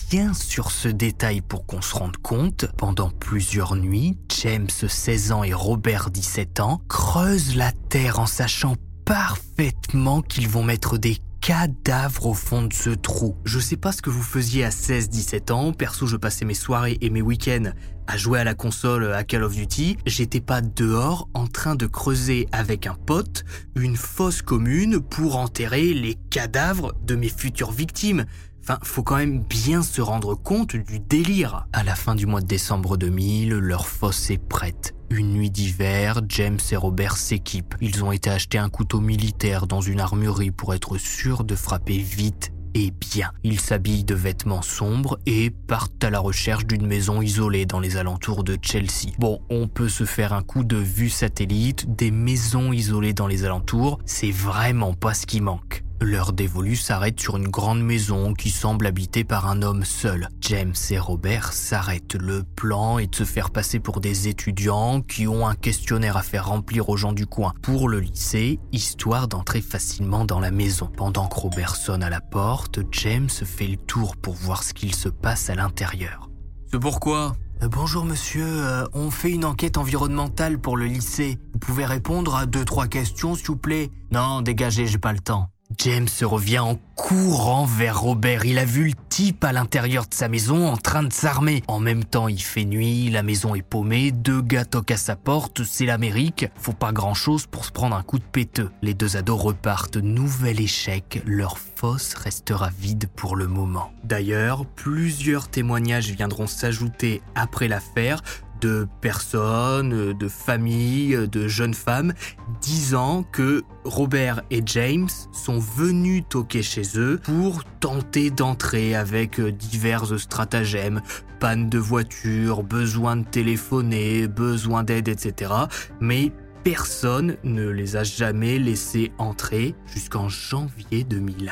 bien 0.09 0.33
sur 0.33 0.71
ce 0.71 0.87
détail 0.87 1.41
pour 1.41 1.65
qu'on 1.65 1.81
se 1.81 1.95
rende 1.95 2.17
compte, 2.17 2.65
pendant 2.77 3.09
plusieurs 3.09 3.75
nuits, 3.75 4.17
James 4.41 4.67
16 4.69 5.31
ans 5.31 5.43
et 5.43 5.53
Robert 5.53 6.11
17 6.11 6.59
ans 6.59 6.81
creusent 6.87 7.55
la 7.55 7.71
terre 7.89 8.19
en 8.19 8.27
sachant 8.27 8.75
parfaitement 9.05 10.21
qu'ils 10.21 10.47
vont 10.47 10.63
mettre 10.63 10.97
des 10.97 11.17
cadavre 11.43 12.27
au 12.27 12.33
fond 12.33 12.61
de 12.61 12.71
ce 12.71 12.89
trou. 12.89 13.35
Je 13.43 13.59
sais 13.59 13.75
pas 13.75 13.91
ce 13.91 14.01
que 14.01 14.09
vous 14.09 14.23
faisiez 14.23 14.63
à 14.63 14.69
16-17 14.69 15.51
ans, 15.51 15.73
perso 15.73 16.07
je 16.07 16.15
passais 16.15 16.45
mes 16.45 16.53
soirées 16.53 16.97
et 17.01 17.09
mes 17.09 17.21
week-ends 17.21 17.73
à 18.07 18.15
jouer 18.15 18.39
à 18.39 18.45
la 18.45 18.53
console 18.53 19.11
à 19.13 19.25
Call 19.25 19.43
of 19.43 19.53
Duty, 19.53 19.97
j'étais 20.05 20.39
pas 20.39 20.61
dehors 20.61 21.27
en 21.33 21.47
train 21.47 21.75
de 21.75 21.85
creuser 21.85 22.47
avec 22.53 22.87
un 22.87 22.95
pote 22.95 23.43
une 23.75 23.97
fosse 23.97 24.41
commune 24.41 25.01
pour 25.01 25.35
enterrer 25.35 25.93
les 25.93 26.15
cadavres 26.29 26.93
de 27.03 27.15
mes 27.15 27.29
futures 27.29 27.71
victimes. 27.71 28.25
Enfin, 28.61 28.79
faut 28.81 29.03
quand 29.03 29.17
même 29.17 29.41
bien 29.41 29.83
se 29.83 30.01
rendre 30.01 30.35
compte 30.35 30.77
du 30.77 30.99
délire. 30.99 31.67
À 31.73 31.83
la 31.83 31.95
fin 31.95 32.15
du 32.15 32.25
mois 32.25 32.39
de 32.39 32.47
décembre 32.47 32.95
2000, 32.95 33.49
leur 33.49 33.87
fosse 33.87 34.29
est 34.29 34.37
prête. 34.37 34.95
Une 35.15 35.33
nuit 35.33 35.51
d'hiver, 35.51 36.21
James 36.27 36.57
et 36.71 36.75
Robert 36.75 37.17
s'équipent. 37.17 37.75
Ils 37.81 38.03
ont 38.03 38.11
été 38.11 38.31
acheter 38.31 38.57
un 38.57 38.69
couteau 38.69 38.99
militaire 38.99 39.67
dans 39.67 39.79
une 39.79 39.99
armurerie 39.99 40.49
pour 40.49 40.73
être 40.73 40.97
sûrs 40.97 41.43
de 41.43 41.55
frapper 41.55 41.99
vite 41.99 42.51
et 42.73 42.89
bien. 42.89 43.29
Ils 43.43 43.59
s'habillent 43.59 44.05
de 44.05 44.15
vêtements 44.15 44.63
sombres 44.63 45.19
et 45.27 45.51
partent 45.51 46.03
à 46.03 46.09
la 46.09 46.19
recherche 46.19 46.65
d'une 46.65 46.87
maison 46.87 47.21
isolée 47.21 47.67
dans 47.67 47.79
les 47.79 47.95
alentours 47.97 48.43
de 48.43 48.57
Chelsea. 48.59 49.13
Bon, 49.19 49.39
on 49.51 49.67
peut 49.67 49.87
se 49.87 50.05
faire 50.05 50.33
un 50.33 50.41
coup 50.41 50.63
de 50.63 50.77
vue 50.77 51.11
satellite, 51.11 51.95
des 51.95 52.09
maisons 52.09 52.73
isolées 52.73 53.13
dans 53.13 53.27
les 53.27 53.45
alentours, 53.45 53.99
c'est 54.05 54.31
vraiment 54.31 54.95
pas 54.95 55.13
ce 55.13 55.27
qui 55.27 55.41
manque. 55.41 55.83
Leur 56.03 56.33
dévolu 56.33 56.75
s'arrête 56.75 57.17
sur 57.17 57.37
une 57.37 57.47
grande 57.47 57.81
maison 57.81 58.33
qui 58.33 58.49
semble 58.49 58.87
habitée 58.87 59.23
par 59.23 59.47
un 59.47 59.61
homme 59.61 59.85
seul. 59.85 60.27
James 60.41 60.73
et 60.89 60.99
Robert 60.99 61.53
s'arrêtent. 61.53 62.15
Le 62.15 62.43
plan 62.43 62.99
est 62.99 63.07
de 63.07 63.15
se 63.15 63.23
faire 63.23 63.51
passer 63.51 63.79
pour 63.79 64.01
des 64.01 64.27
étudiants 64.27 65.01
qui 65.01 65.29
ont 65.29 65.47
un 65.47 65.55
questionnaire 65.55 66.17
à 66.17 66.21
faire 66.21 66.47
remplir 66.47 66.89
aux 66.89 66.97
gens 66.97 67.13
du 67.13 67.25
coin 67.25 67.53
pour 67.61 67.87
le 67.87 68.01
lycée, 68.01 68.59
histoire 68.73 69.29
d'entrer 69.29 69.61
facilement 69.61 70.25
dans 70.25 70.41
la 70.41 70.51
maison. 70.51 70.91
Pendant 70.97 71.27
que 71.27 71.39
Robert 71.39 71.77
sonne 71.77 72.03
à 72.03 72.09
la 72.09 72.19
porte, 72.19 72.81
James 72.91 73.29
fait 73.29 73.67
le 73.67 73.77
tour 73.77 74.17
pour 74.17 74.33
voir 74.33 74.63
ce 74.63 74.73
qu'il 74.73 74.93
se 74.93 75.07
passe 75.07 75.49
à 75.49 75.55
l'intérieur. 75.55 76.29
C'est 76.69 76.79
pourquoi? 76.79 77.37
Euh, 77.61 77.69
Bonjour 77.69 78.03
monsieur, 78.03 78.45
euh, 78.45 78.85
on 78.93 79.09
fait 79.09 79.31
une 79.31 79.45
enquête 79.45 79.77
environnementale 79.77 80.59
pour 80.59 80.75
le 80.75 80.85
lycée. 80.85 81.39
Vous 81.53 81.59
pouvez 81.59 81.85
répondre 81.85 82.35
à 82.35 82.45
deux 82.45 82.65
trois 82.65 82.87
questions 82.87 83.35
s'il 83.35 83.47
vous 83.47 83.55
plaît? 83.55 83.89
Non, 84.11 84.41
dégagez, 84.41 84.85
j'ai 84.85 84.97
pas 84.97 85.13
le 85.13 85.19
temps. 85.19 85.47
James 85.79 86.07
revient 86.21 86.59
en 86.59 86.77
courant 86.95 87.65
vers 87.65 87.99
Robert. 87.99 88.45
Il 88.45 88.57
a 88.59 88.65
vu 88.65 88.85
le 88.85 88.93
type 89.09 89.43
à 89.43 89.51
l'intérieur 89.51 90.05
de 90.07 90.13
sa 90.13 90.27
maison 90.27 90.67
en 90.67 90.77
train 90.77 91.03
de 91.03 91.13
s'armer. 91.13 91.63
En 91.67 91.79
même 91.79 92.03
temps, 92.03 92.27
il 92.27 92.41
fait 92.41 92.65
nuit, 92.65 93.09
la 93.09 93.23
maison 93.23 93.55
est 93.55 93.61
paumée, 93.61 94.11
deux 94.11 94.41
gars 94.41 94.65
toquent 94.65 94.91
à 94.91 94.97
sa 94.97 95.15
porte, 95.15 95.63
c'est 95.63 95.85
l'Amérique. 95.85 96.47
Faut 96.55 96.73
pas 96.73 96.91
grand 96.91 97.13
chose 97.13 97.45
pour 97.45 97.65
se 97.65 97.71
prendre 97.71 97.95
un 97.95 98.03
coup 98.03 98.19
de 98.19 98.23
péteux. 98.23 98.69
Les 98.81 98.93
deux 98.93 99.17
ados 99.17 99.41
repartent, 99.41 99.97
nouvel 99.97 100.61
échec, 100.61 101.21
leur 101.25 101.57
fosse 101.57 102.13
restera 102.13 102.69
vide 102.79 103.07
pour 103.15 103.35
le 103.35 103.47
moment. 103.47 103.91
D'ailleurs, 104.03 104.65
plusieurs 104.65 105.49
témoignages 105.49 106.11
viendront 106.11 106.47
s'ajouter 106.47 107.21
après 107.35 107.67
l'affaire 107.67 108.21
de 108.63 108.87
personnes, 109.01 110.13
de 110.13 110.27
familles, 110.29 111.27
de 111.29 111.47
jeunes 111.49 111.73
femmes, 111.73 112.13
disant 112.61 113.23
que 113.31 113.63
Robert 113.83 114.41
et 114.51 114.61
James 114.65 115.09
sont 115.33 115.59
venus 115.59 116.23
toquer 116.29 116.63
chez 116.63 116.97
eux 116.97 117.19
pour 117.21 117.65
tenter 117.81 118.31
d'entrer 118.31 118.95
avec 118.95 119.41
divers 119.41 120.17
stratagèmes, 120.17 121.01
panne 121.39 121.69
de 121.69 121.77
voiture, 121.77 122.63
besoin 122.63 123.17
de 123.17 123.25
téléphoner, 123.25 124.27
besoin 124.27 124.83
d'aide, 124.83 125.09
etc. 125.09 125.51
Mais 125.99 126.31
personne 126.63 127.35
ne 127.43 127.67
les 127.67 127.97
a 127.97 128.03
jamais 128.03 128.59
laissés 128.59 129.11
entrer 129.17 129.75
jusqu'en 129.85 130.29
janvier 130.29 131.03
2001. 131.03 131.51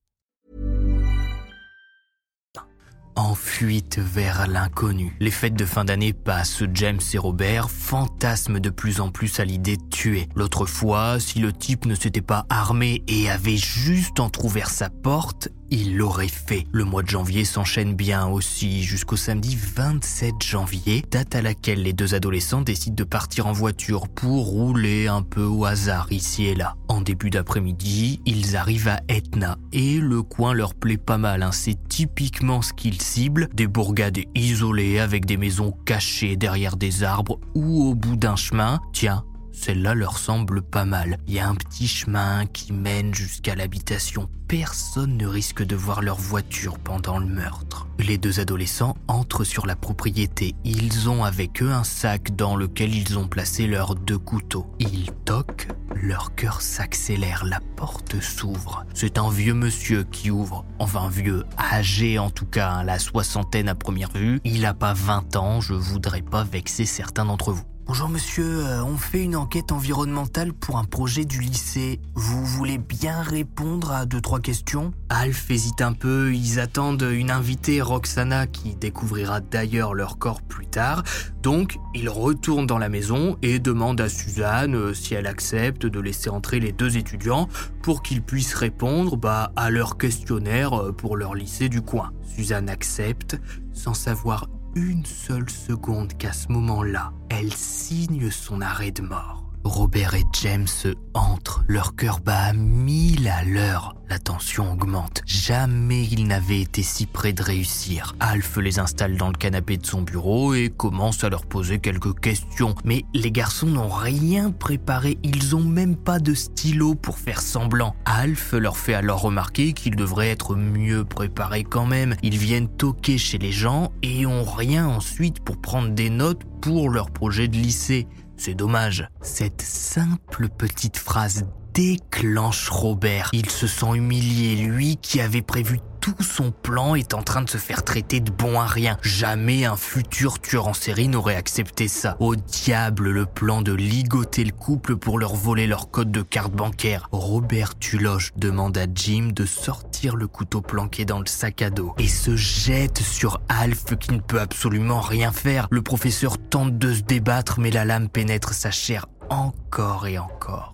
En 3.15 3.35
fuite 3.35 3.99
vers 3.99 4.47
l'inconnu. 4.47 5.15
Les 5.19 5.31
fêtes 5.31 5.55
de 5.55 5.65
fin 5.65 5.83
d'année 5.83 6.13
passent, 6.13 6.63
James 6.73 6.99
et 7.13 7.17
Robert 7.17 7.69
fantasment 7.69 8.59
de 8.59 8.69
plus 8.69 9.01
en 9.01 9.09
plus 9.09 9.39
à 9.39 9.45
l'idée 9.45 9.77
de 9.77 9.89
tuer. 9.89 10.29
L'autre 10.35 10.65
fois, 10.65 11.19
si 11.19 11.39
le 11.39 11.51
type 11.51 11.85
ne 11.85 11.95
s'était 11.95 12.21
pas 12.21 12.45
armé 12.49 13.03
et 13.07 13.29
avait 13.29 13.57
juste 13.57 14.19
entr'ouvert 14.19 14.69
sa 14.69 14.89
porte, 14.89 15.49
il 15.71 15.97
l'aurait 15.97 16.27
fait. 16.27 16.67
Le 16.71 16.83
mois 16.83 17.01
de 17.01 17.09
janvier 17.09 17.45
s'enchaîne 17.45 17.95
bien 17.95 18.27
aussi 18.27 18.83
jusqu'au 18.83 19.15
samedi 19.15 19.57
27 19.75 20.35
janvier, 20.41 21.03
date 21.09 21.33
à 21.35 21.41
laquelle 21.41 21.81
les 21.81 21.93
deux 21.93 22.13
adolescents 22.13 22.61
décident 22.61 22.95
de 22.95 23.03
partir 23.03 23.47
en 23.47 23.53
voiture 23.53 24.07
pour 24.09 24.45
rouler 24.45 25.07
un 25.07 25.23
peu 25.23 25.43
au 25.43 25.65
hasard 25.65 26.11
ici 26.11 26.45
et 26.45 26.55
là. 26.55 26.75
En 26.89 27.01
début 27.01 27.29
d'après-midi, 27.29 28.19
ils 28.25 28.57
arrivent 28.57 28.89
à 28.89 28.99
Etna 29.07 29.57
et 29.71 29.99
le 29.99 30.21
coin 30.21 30.53
leur 30.53 30.75
plaît 30.75 30.97
pas 30.97 31.17
mal. 31.17 31.41
Hein. 31.41 31.51
C'est 31.53 31.77
typiquement 31.87 32.61
ce 32.61 32.73
qu'ils 32.73 33.01
ciblent, 33.01 33.47
des 33.53 33.67
bourgades 33.67 34.19
isolées 34.35 34.99
avec 34.99 35.25
des 35.25 35.37
maisons 35.37 35.71
cachées 35.85 36.35
derrière 36.35 36.75
des 36.75 37.03
arbres 37.03 37.39
ou 37.55 37.89
au 37.89 37.95
bout 37.95 38.17
d'un 38.17 38.35
chemin. 38.35 38.81
Tiens, 38.91 39.23
celle-là 39.51 39.93
leur 39.95 40.17
semble 40.17 40.61
pas 40.61 40.85
mal. 40.85 41.17
Il 41.27 41.33
y 41.33 41.39
a 41.39 41.47
un 41.47 41.55
petit 41.55 41.87
chemin 41.87 42.45
qui 42.45 42.73
mène 42.73 43.13
jusqu'à 43.13 43.55
l'habitation. 43.55 44.29
Personne 44.47 45.15
ne 45.15 45.27
risque 45.27 45.63
de 45.63 45.77
voir 45.77 46.01
leur 46.01 46.17
voiture 46.17 46.77
pendant 46.77 47.19
le 47.19 47.25
meurtre. 47.25 47.87
Les 47.99 48.17
deux 48.17 48.41
adolescents 48.41 48.97
entrent 49.07 49.45
sur 49.45 49.65
la 49.65 49.77
propriété. 49.77 50.55
Ils 50.65 51.09
ont 51.09 51.23
avec 51.23 51.63
eux 51.63 51.71
un 51.71 51.85
sac 51.85 52.35
dans 52.35 52.57
lequel 52.57 52.93
ils 52.93 53.17
ont 53.17 53.27
placé 53.27 53.65
leurs 53.65 53.95
deux 53.95 54.17
couteaux. 54.17 54.67
Ils 54.79 55.09
toquent, 55.23 55.69
leur 55.95 56.35
cœur 56.35 56.61
s'accélère, 56.61 57.45
la 57.45 57.61
porte 57.77 58.19
s'ouvre. 58.19 58.85
C'est 58.93 59.17
un 59.17 59.29
vieux 59.29 59.53
monsieur 59.53 60.03
qui 60.03 60.31
ouvre. 60.31 60.65
Enfin 60.79 61.07
vieux, 61.07 61.45
âgé 61.57 62.19
en 62.19 62.29
tout 62.29 62.45
cas, 62.45 62.71
hein, 62.71 62.83
la 62.83 62.99
soixantaine 62.99 63.69
à 63.69 63.75
première 63.75 64.11
vue. 64.11 64.41
Il 64.43 64.65
a 64.65 64.73
pas 64.73 64.93
20 64.93 65.37
ans, 65.37 65.61
je 65.61 65.73
voudrais 65.73 66.21
pas 66.21 66.43
vexer 66.43 66.85
certains 66.85 67.23
d'entre 67.23 67.53
vous. 67.53 67.70
Bonjour 67.91 68.07
monsieur, 68.07 68.65
euh, 68.65 68.85
on 68.85 68.95
fait 68.95 69.21
une 69.21 69.35
enquête 69.35 69.73
environnementale 69.73 70.53
pour 70.53 70.77
un 70.77 70.85
projet 70.85 71.25
du 71.25 71.41
lycée. 71.41 71.99
Vous 72.15 72.45
voulez 72.45 72.77
bien 72.77 73.21
répondre 73.21 73.91
à 73.91 74.05
deux 74.05 74.21
trois 74.21 74.39
questions? 74.39 74.93
Alf 75.09 75.51
hésite 75.51 75.81
un 75.81 75.91
peu, 75.91 76.33
ils 76.33 76.61
attendent 76.61 77.05
une 77.11 77.29
invitée 77.29 77.81
Roxana 77.81 78.47
qui 78.47 78.75
découvrira 78.75 79.41
d'ailleurs 79.41 79.93
leur 79.93 80.17
corps 80.19 80.41
plus 80.41 80.67
tard. 80.67 81.03
Donc, 81.43 81.79
ils 81.93 82.07
retournent 82.07 82.65
dans 82.65 82.77
la 82.77 82.87
maison 82.87 83.35
et 83.41 83.59
demandent 83.59 83.99
à 83.99 84.07
Suzanne 84.07 84.73
euh, 84.73 84.93
si 84.93 85.13
elle 85.13 85.27
accepte 85.27 85.85
de 85.85 85.99
laisser 85.99 86.29
entrer 86.29 86.61
les 86.61 86.71
deux 86.71 86.95
étudiants 86.95 87.49
pour 87.81 88.03
qu'ils 88.03 88.21
puissent 88.21 88.55
répondre 88.55 89.17
bah, 89.17 89.51
à 89.57 89.69
leur 89.69 89.97
questionnaire 89.97 90.79
euh, 90.79 90.91
pour 90.93 91.17
leur 91.17 91.35
lycée 91.35 91.67
du 91.67 91.81
coin. 91.81 92.11
Suzanne 92.23 92.69
accepte 92.69 93.37
sans 93.73 93.93
savoir 93.93 94.47
une 94.75 95.05
seule 95.05 95.49
seconde 95.49 96.13
qu'à 96.17 96.31
ce 96.33 96.47
moment-là, 96.49 97.11
elle 97.29 97.51
signe 97.51 98.29
son 98.31 98.61
arrêt 98.61 98.91
de 98.91 99.01
mort. 99.01 99.40
Robert 99.63 100.15
et 100.15 100.25
James 100.41 100.67
entrent, 101.13 101.63
leur 101.67 101.95
cœur 101.95 102.19
bat 102.19 102.45
à 102.45 102.53
mille 102.53 103.27
à 103.27 103.43
l'heure. 103.43 103.95
La 104.09 104.19
tension 104.19 104.73
augmente. 104.73 105.21
Jamais 105.25 106.03
ils 106.03 106.27
n'avaient 106.27 106.59
été 106.59 106.83
si 106.83 107.05
près 107.05 107.31
de 107.31 107.41
réussir. 107.41 108.13
Alf 108.19 108.57
les 108.57 108.79
installe 108.79 109.15
dans 109.15 109.29
le 109.29 109.37
canapé 109.37 109.77
de 109.77 109.85
son 109.85 110.01
bureau 110.01 110.53
et 110.53 110.69
commence 110.69 111.23
à 111.23 111.29
leur 111.29 111.45
poser 111.45 111.79
quelques 111.79 112.19
questions. 112.19 112.75
Mais 112.83 113.05
les 113.13 113.31
garçons 113.31 113.67
n'ont 113.67 113.87
rien 113.87 114.51
préparé, 114.51 115.17
ils 115.23 115.55
ont 115.55 115.63
même 115.63 115.95
pas 115.95 116.19
de 116.19 116.33
stylo 116.33 116.95
pour 116.95 117.17
faire 117.19 117.41
semblant. 117.41 117.95
Alf 118.03 118.51
leur 118.53 118.75
fait 118.75 118.95
alors 118.95 119.21
remarquer 119.21 119.71
qu'ils 119.71 119.95
devraient 119.95 120.29
être 120.29 120.55
mieux 120.55 121.05
préparés 121.05 121.63
quand 121.63 121.85
même. 121.85 122.15
Ils 122.21 122.37
viennent 122.37 122.67
toquer 122.67 123.17
chez 123.17 123.37
les 123.37 123.53
gens 123.53 123.93
et 124.01 124.25
ont 124.25 124.43
rien 124.43 124.87
ensuite 124.87 125.39
pour 125.39 125.61
prendre 125.61 125.89
des 125.89 126.09
notes 126.09 126.41
pour 126.61 126.89
leur 126.89 127.11
projet 127.11 127.47
de 127.47 127.55
lycée. 127.55 128.07
C'est 128.43 128.55
dommage. 128.55 129.07
Cette 129.21 129.61
simple 129.61 130.49
petite 130.49 130.97
phrase 130.97 131.45
déclenche 131.73 132.69
Robert. 132.69 133.29
Il 133.33 133.49
se 133.49 133.67
sent 133.67 133.95
humilié, 133.95 134.55
lui 134.55 134.97
qui 134.97 135.21
avait 135.21 135.41
prévu 135.41 135.79
tout 136.01 136.15
son 136.19 136.49
plan 136.51 136.95
est 136.95 137.13
en 137.13 137.21
train 137.21 137.43
de 137.43 137.49
se 137.49 137.59
faire 137.59 137.83
traiter 137.83 138.19
de 138.19 138.31
bon 138.31 138.59
à 138.59 138.65
rien. 138.65 138.97
Jamais 139.03 139.65
un 139.65 139.75
futur 139.75 140.39
tueur 140.39 140.67
en 140.67 140.73
série 140.73 141.07
n'aurait 141.07 141.35
accepté 141.35 141.87
ça. 141.87 142.17
Au 142.19 142.35
diable 142.35 143.11
le 143.11 143.27
plan 143.27 143.61
de 143.61 143.71
ligoter 143.71 144.43
le 144.43 144.51
couple 144.51 144.95
pour 144.95 145.19
leur 145.19 145.35
voler 145.35 145.67
leur 145.67 145.91
code 145.91 146.11
de 146.11 146.23
carte 146.23 146.53
bancaire. 146.53 147.07
Robert 147.11 147.77
Tuloche 147.77 148.31
demande 148.35 148.77
à 148.79 148.87
Jim 148.93 149.29
de 149.31 149.45
sortir 149.45 150.15
le 150.15 150.27
couteau 150.27 150.61
planqué 150.61 151.05
dans 151.05 151.19
le 151.19 151.27
sac 151.27 151.61
à 151.61 151.69
dos 151.69 151.93
et 151.99 152.07
se 152.07 152.35
jette 152.35 152.97
sur 152.97 153.39
Alf 153.47 153.95
qui 153.99 154.11
ne 154.11 154.21
peut 154.21 154.41
absolument 154.41 155.01
rien 155.01 155.31
faire. 155.31 155.67
Le 155.69 155.83
professeur 155.83 156.37
tente 156.49 156.79
de 156.79 156.95
se 156.95 157.01
débattre 157.01 157.59
mais 157.59 157.69
la 157.69 157.85
lame 157.85 158.09
pénètre 158.09 158.53
sa 158.53 158.71
chair 158.71 159.05
encore 159.29 160.07
et 160.07 160.17
encore. 160.17 160.73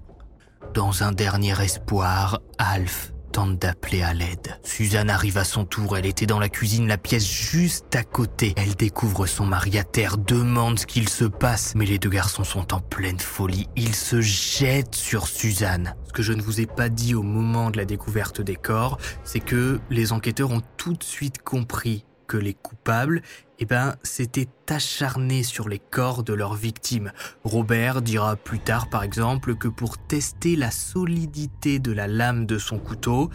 Dans 0.78 1.02
un 1.02 1.12
dernier 1.12 1.60
espoir, 1.60 2.40
Alf 2.60 3.12
tente 3.32 3.58
d'appeler 3.58 4.04
à 4.04 4.14
l'aide. 4.14 4.60
Suzanne 4.62 5.10
arrive 5.10 5.40
à 5.40 5.44
son 5.44 5.66
tour, 5.66 5.98
elle 5.98 6.06
était 6.06 6.28
dans 6.28 6.38
la 6.38 6.50
cuisine, 6.50 6.88
la 6.88 7.00
pièce 7.00 7.28
juste 7.28 7.96
à 7.96 8.04
côté. 8.04 8.54
Elle 8.58 8.76
découvre 8.76 9.26
son 9.26 9.48
mari 9.48 9.80
à 9.80 9.84
terre, 9.84 10.20
demande 10.20 10.78
ce 10.78 10.86
qu'il 10.86 11.10
se 11.10 11.26
passe, 11.26 11.74
mais 11.74 11.88
les 11.88 11.98
deux 11.98 12.12
garçons 12.12 12.44
sont 12.44 12.76
en 12.76 12.80
pleine 12.80 13.20
folie. 13.20 13.68
Ils 13.76 13.96
se 13.96 14.22
jettent 14.22 14.94
sur 14.94 15.26
Suzanne. 15.28 15.96
Ce 16.10 16.14
que 16.14 16.22
je 16.22 16.34
ne 16.34 16.44
vous 16.44 16.62
ai 16.62 16.68
pas 16.68 16.90
dit 16.90 17.16
au 17.16 17.24
moment 17.24 17.72
de 17.72 17.78
la 17.78 17.86
découverte 17.86 18.42
des 18.42 18.56
corps, 18.56 19.00
c'est 19.24 19.40
que 19.40 19.80
les 19.90 20.14
enquêteurs 20.14 20.52
ont 20.52 20.62
tout 20.78 20.94
de 20.94 21.04
suite 21.04 21.42
compris 21.42 22.06
que 22.28 22.38
les 22.38 22.54
coupables, 22.54 23.24
eh 23.60 23.66
ben, 23.66 23.96
s'étaient 24.04 24.50
acharnés 24.70 25.44
sur 25.44 25.70
les 25.70 25.80
corps 25.80 26.24
de 26.24 26.34
leurs 26.34 26.56
victimes. 26.56 27.12
Robert 27.44 28.02
dira 28.02 28.36
plus 28.36 28.60
tard, 28.60 28.90
par 28.90 29.04
exemple, 29.04 29.56
que 29.56 29.68
pour 29.68 29.98
tester 29.98 30.56
la 30.56 30.72
solidité 30.72 31.80
de 31.80 31.92
la 31.92 32.08
lame 32.08 32.46
de 32.46 32.58
son 32.58 32.80
couteau, 32.80 33.30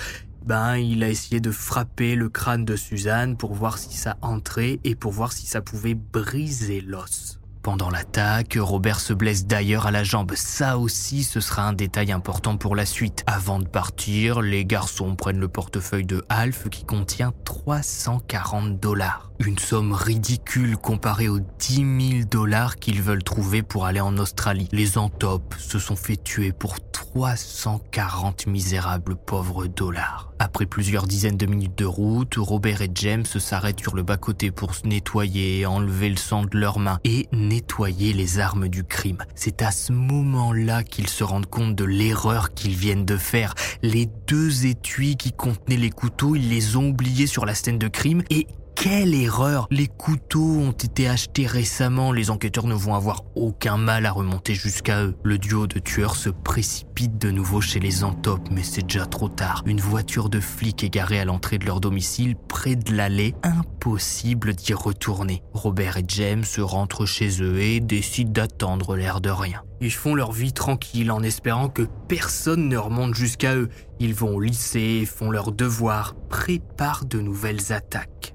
ben, 0.45 0.77
il 0.77 1.05
a 1.05 1.09
essayé 1.09 1.41
de 1.41 1.51
frapper 1.51 2.15
le 2.15 2.29
crâne 2.29 2.65
de 2.65 2.77
Suzanne 2.77 3.37
pour 3.37 3.55
voir 3.55 3.79
si 3.79 3.97
ça 3.97 4.17
entrait 4.23 4.81
et 4.85 4.95
pour 4.95 5.13
voir 5.13 5.33
si 5.33 5.47
ça 5.47 5.61
pouvait 5.61 5.95
briser 5.95 6.81
l'os. 6.81 7.39
Pendant 7.63 7.91
l'attaque, 7.91 8.59
Robert 8.61 8.99
se 8.99 9.13
blesse 9.13 9.47
d'ailleurs 9.47 9.87
à 9.87 9.93
la 9.93 10.03
jambe. 10.03 10.33
Ça 10.35 10.79
aussi, 10.79 11.23
ce 11.23 11.39
sera 11.39 11.63
un 11.63 11.73
détail 11.73 12.11
important 12.11 12.57
pour 12.57 12.75
la 12.75 12.85
suite. 12.85 13.23
Avant 13.29 13.61
de 13.61 13.69
partir, 13.69 14.41
les 14.41 14.65
garçons 14.65 15.15
prennent 15.15 15.39
le 15.39 15.47
portefeuille 15.47 16.05
de 16.05 16.25
Alf 16.29 16.69
qui 16.71 16.85
contient 16.85 17.33
340 17.45 18.81
dollars. 18.81 19.31
Une 19.45 19.59
somme 19.59 19.93
ridicule 19.93 20.77
comparée 20.77 21.29
aux 21.29 21.41
10 21.41 21.75
000 21.75 22.29
dollars 22.31 22.77
qu'ils 22.77 23.03
veulent 23.03 23.25
trouver 23.25 23.63
pour 23.63 23.87
aller 23.87 24.01
en 24.01 24.17
Australie. 24.19 24.69
Les 24.71 24.99
Antopes 24.99 25.57
se 25.59 25.81
sont 25.81 25.97
fait 25.97 26.23
tuer 26.23 26.53
pour 26.53 26.77
340 26.93 28.47
misérables 28.47 29.17
pauvres 29.17 29.67
dollars. 29.67 30.33
Après 30.39 30.67
plusieurs 30.67 31.09
dizaines 31.09 31.37
de 31.37 31.47
minutes 31.47 31.77
de 31.77 31.85
route, 31.85 32.35
Robert 32.37 32.83
et 32.83 32.91
James 32.95 33.25
s'arrêtent 33.25 33.81
sur 33.81 33.97
le 33.97 34.05
bas-côté 34.05 34.53
pour 34.53 34.77
se 34.77 34.87
nettoyer, 34.87 35.67
enlever 35.67 36.09
le 36.09 36.17
sang 36.17 36.45
de 36.45 36.57
leurs 36.57 36.79
mains 36.79 37.01
et 37.03 37.29
nettoyer 37.33 38.13
les 38.13 38.39
armes 38.39 38.69
du 38.69 38.85
crime. 38.85 39.25
C'est 39.35 39.63
à 39.63 39.73
ce 39.73 39.93
moment-là 39.93 40.85
qu'ils 40.85 41.09
se 41.09 41.25
rendent 41.25 41.47
compte 41.47 41.75
de 41.75 41.85
l'erreur 41.85 42.55
qu'ils 42.55 42.77
viennent 42.77 43.05
de 43.05 43.17
faire. 43.17 43.55
Les 43.83 44.09
deux 44.29 44.67
étuis 44.67 45.17
qui 45.17 45.33
contenaient 45.33 45.77
les 45.77 45.91
couteaux, 45.91 46.37
ils 46.37 46.49
les 46.49 46.77
ont 46.77 46.91
oubliés 46.91 47.27
sur 47.27 47.45
la 47.45 47.55
scène 47.55 47.79
de 47.79 47.89
crime 47.89 48.23
et 48.31 48.47
quelle 48.75 49.15
erreur 49.15 49.67
Les 49.71 49.87
couteaux 49.87 50.59
ont 50.59 50.73
été 50.73 51.09
achetés 51.09 51.47
récemment, 51.47 52.13
les 52.13 52.31
enquêteurs 52.31 52.67
ne 52.67 52.75
vont 52.75 52.95
avoir 52.95 53.23
aucun 53.35 53.77
mal 53.77 54.07
à 54.07 54.13
remonter 54.13 54.55
jusqu'à 54.55 55.05
eux. 55.05 55.15
Le 55.23 55.39
duo 55.39 55.67
de 55.67 55.79
tueurs 55.79 56.17
se 56.17 56.31
précipite 56.31 57.19
de 57.19 57.31
nouveau 57.31 57.61
chez 57.61 57.81
les 57.81 58.05
Antopes, 58.05 58.49
mais 58.51 58.63
c'est 58.63 58.83
déjà 58.83 59.07
trop 59.07 59.29
tard. 59.29 59.63
Une 59.67 59.81
voiture 59.81 60.29
de 60.29 60.41
flics 60.41 60.83
est 60.85 60.91
garée 60.91 61.21
à 61.21 61.25
l'entrée 61.25 61.59
de 61.59 61.67
leur 61.67 61.81
domicile, 61.81 62.35
près 62.49 62.77
de 62.77 62.93
l'allée, 62.93 63.35
impossible 63.43 64.55
d'y 64.55 64.75
retourner. 64.75 65.43
Robert 65.53 65.99
et 65.99 66.05
James 66.09 66.45
rentrent 66.59 67.07
chez 67.07 67.43
eux 67.43 67.61
et 67.61 67.81
décident 67.81 68.33
d'attendre 68.33 68.97
l'air 68.97 69.21
de 69.21 69.31
rien. 69.31 69.63
Ils 69.81 69.93
font 69.93 70.15
leur 70.15 70.33
vie 70.33 70.53
tranquille 70.53 71.11
en 71.11 71.23
espérant 71.23 71.69
que 71.69 71.83
personne 72.09 72.69
ne 72.69 72.77
remonte 72.77 73.15
jusqu'à 73.15 73.57
eux. 73.57 73.69
Ils 74.01 74.15
vont 74.15 74.37
au 74.37 74.41
lycée, 74.41 75.05
font 75.07 75.31
leurs 75.31 75.53
devoirs, 75.53 76.15
préparent 76.29 77.05
de 77.05 77.21
nouvelles 77.21 77.73
attaques. 77.73 78.35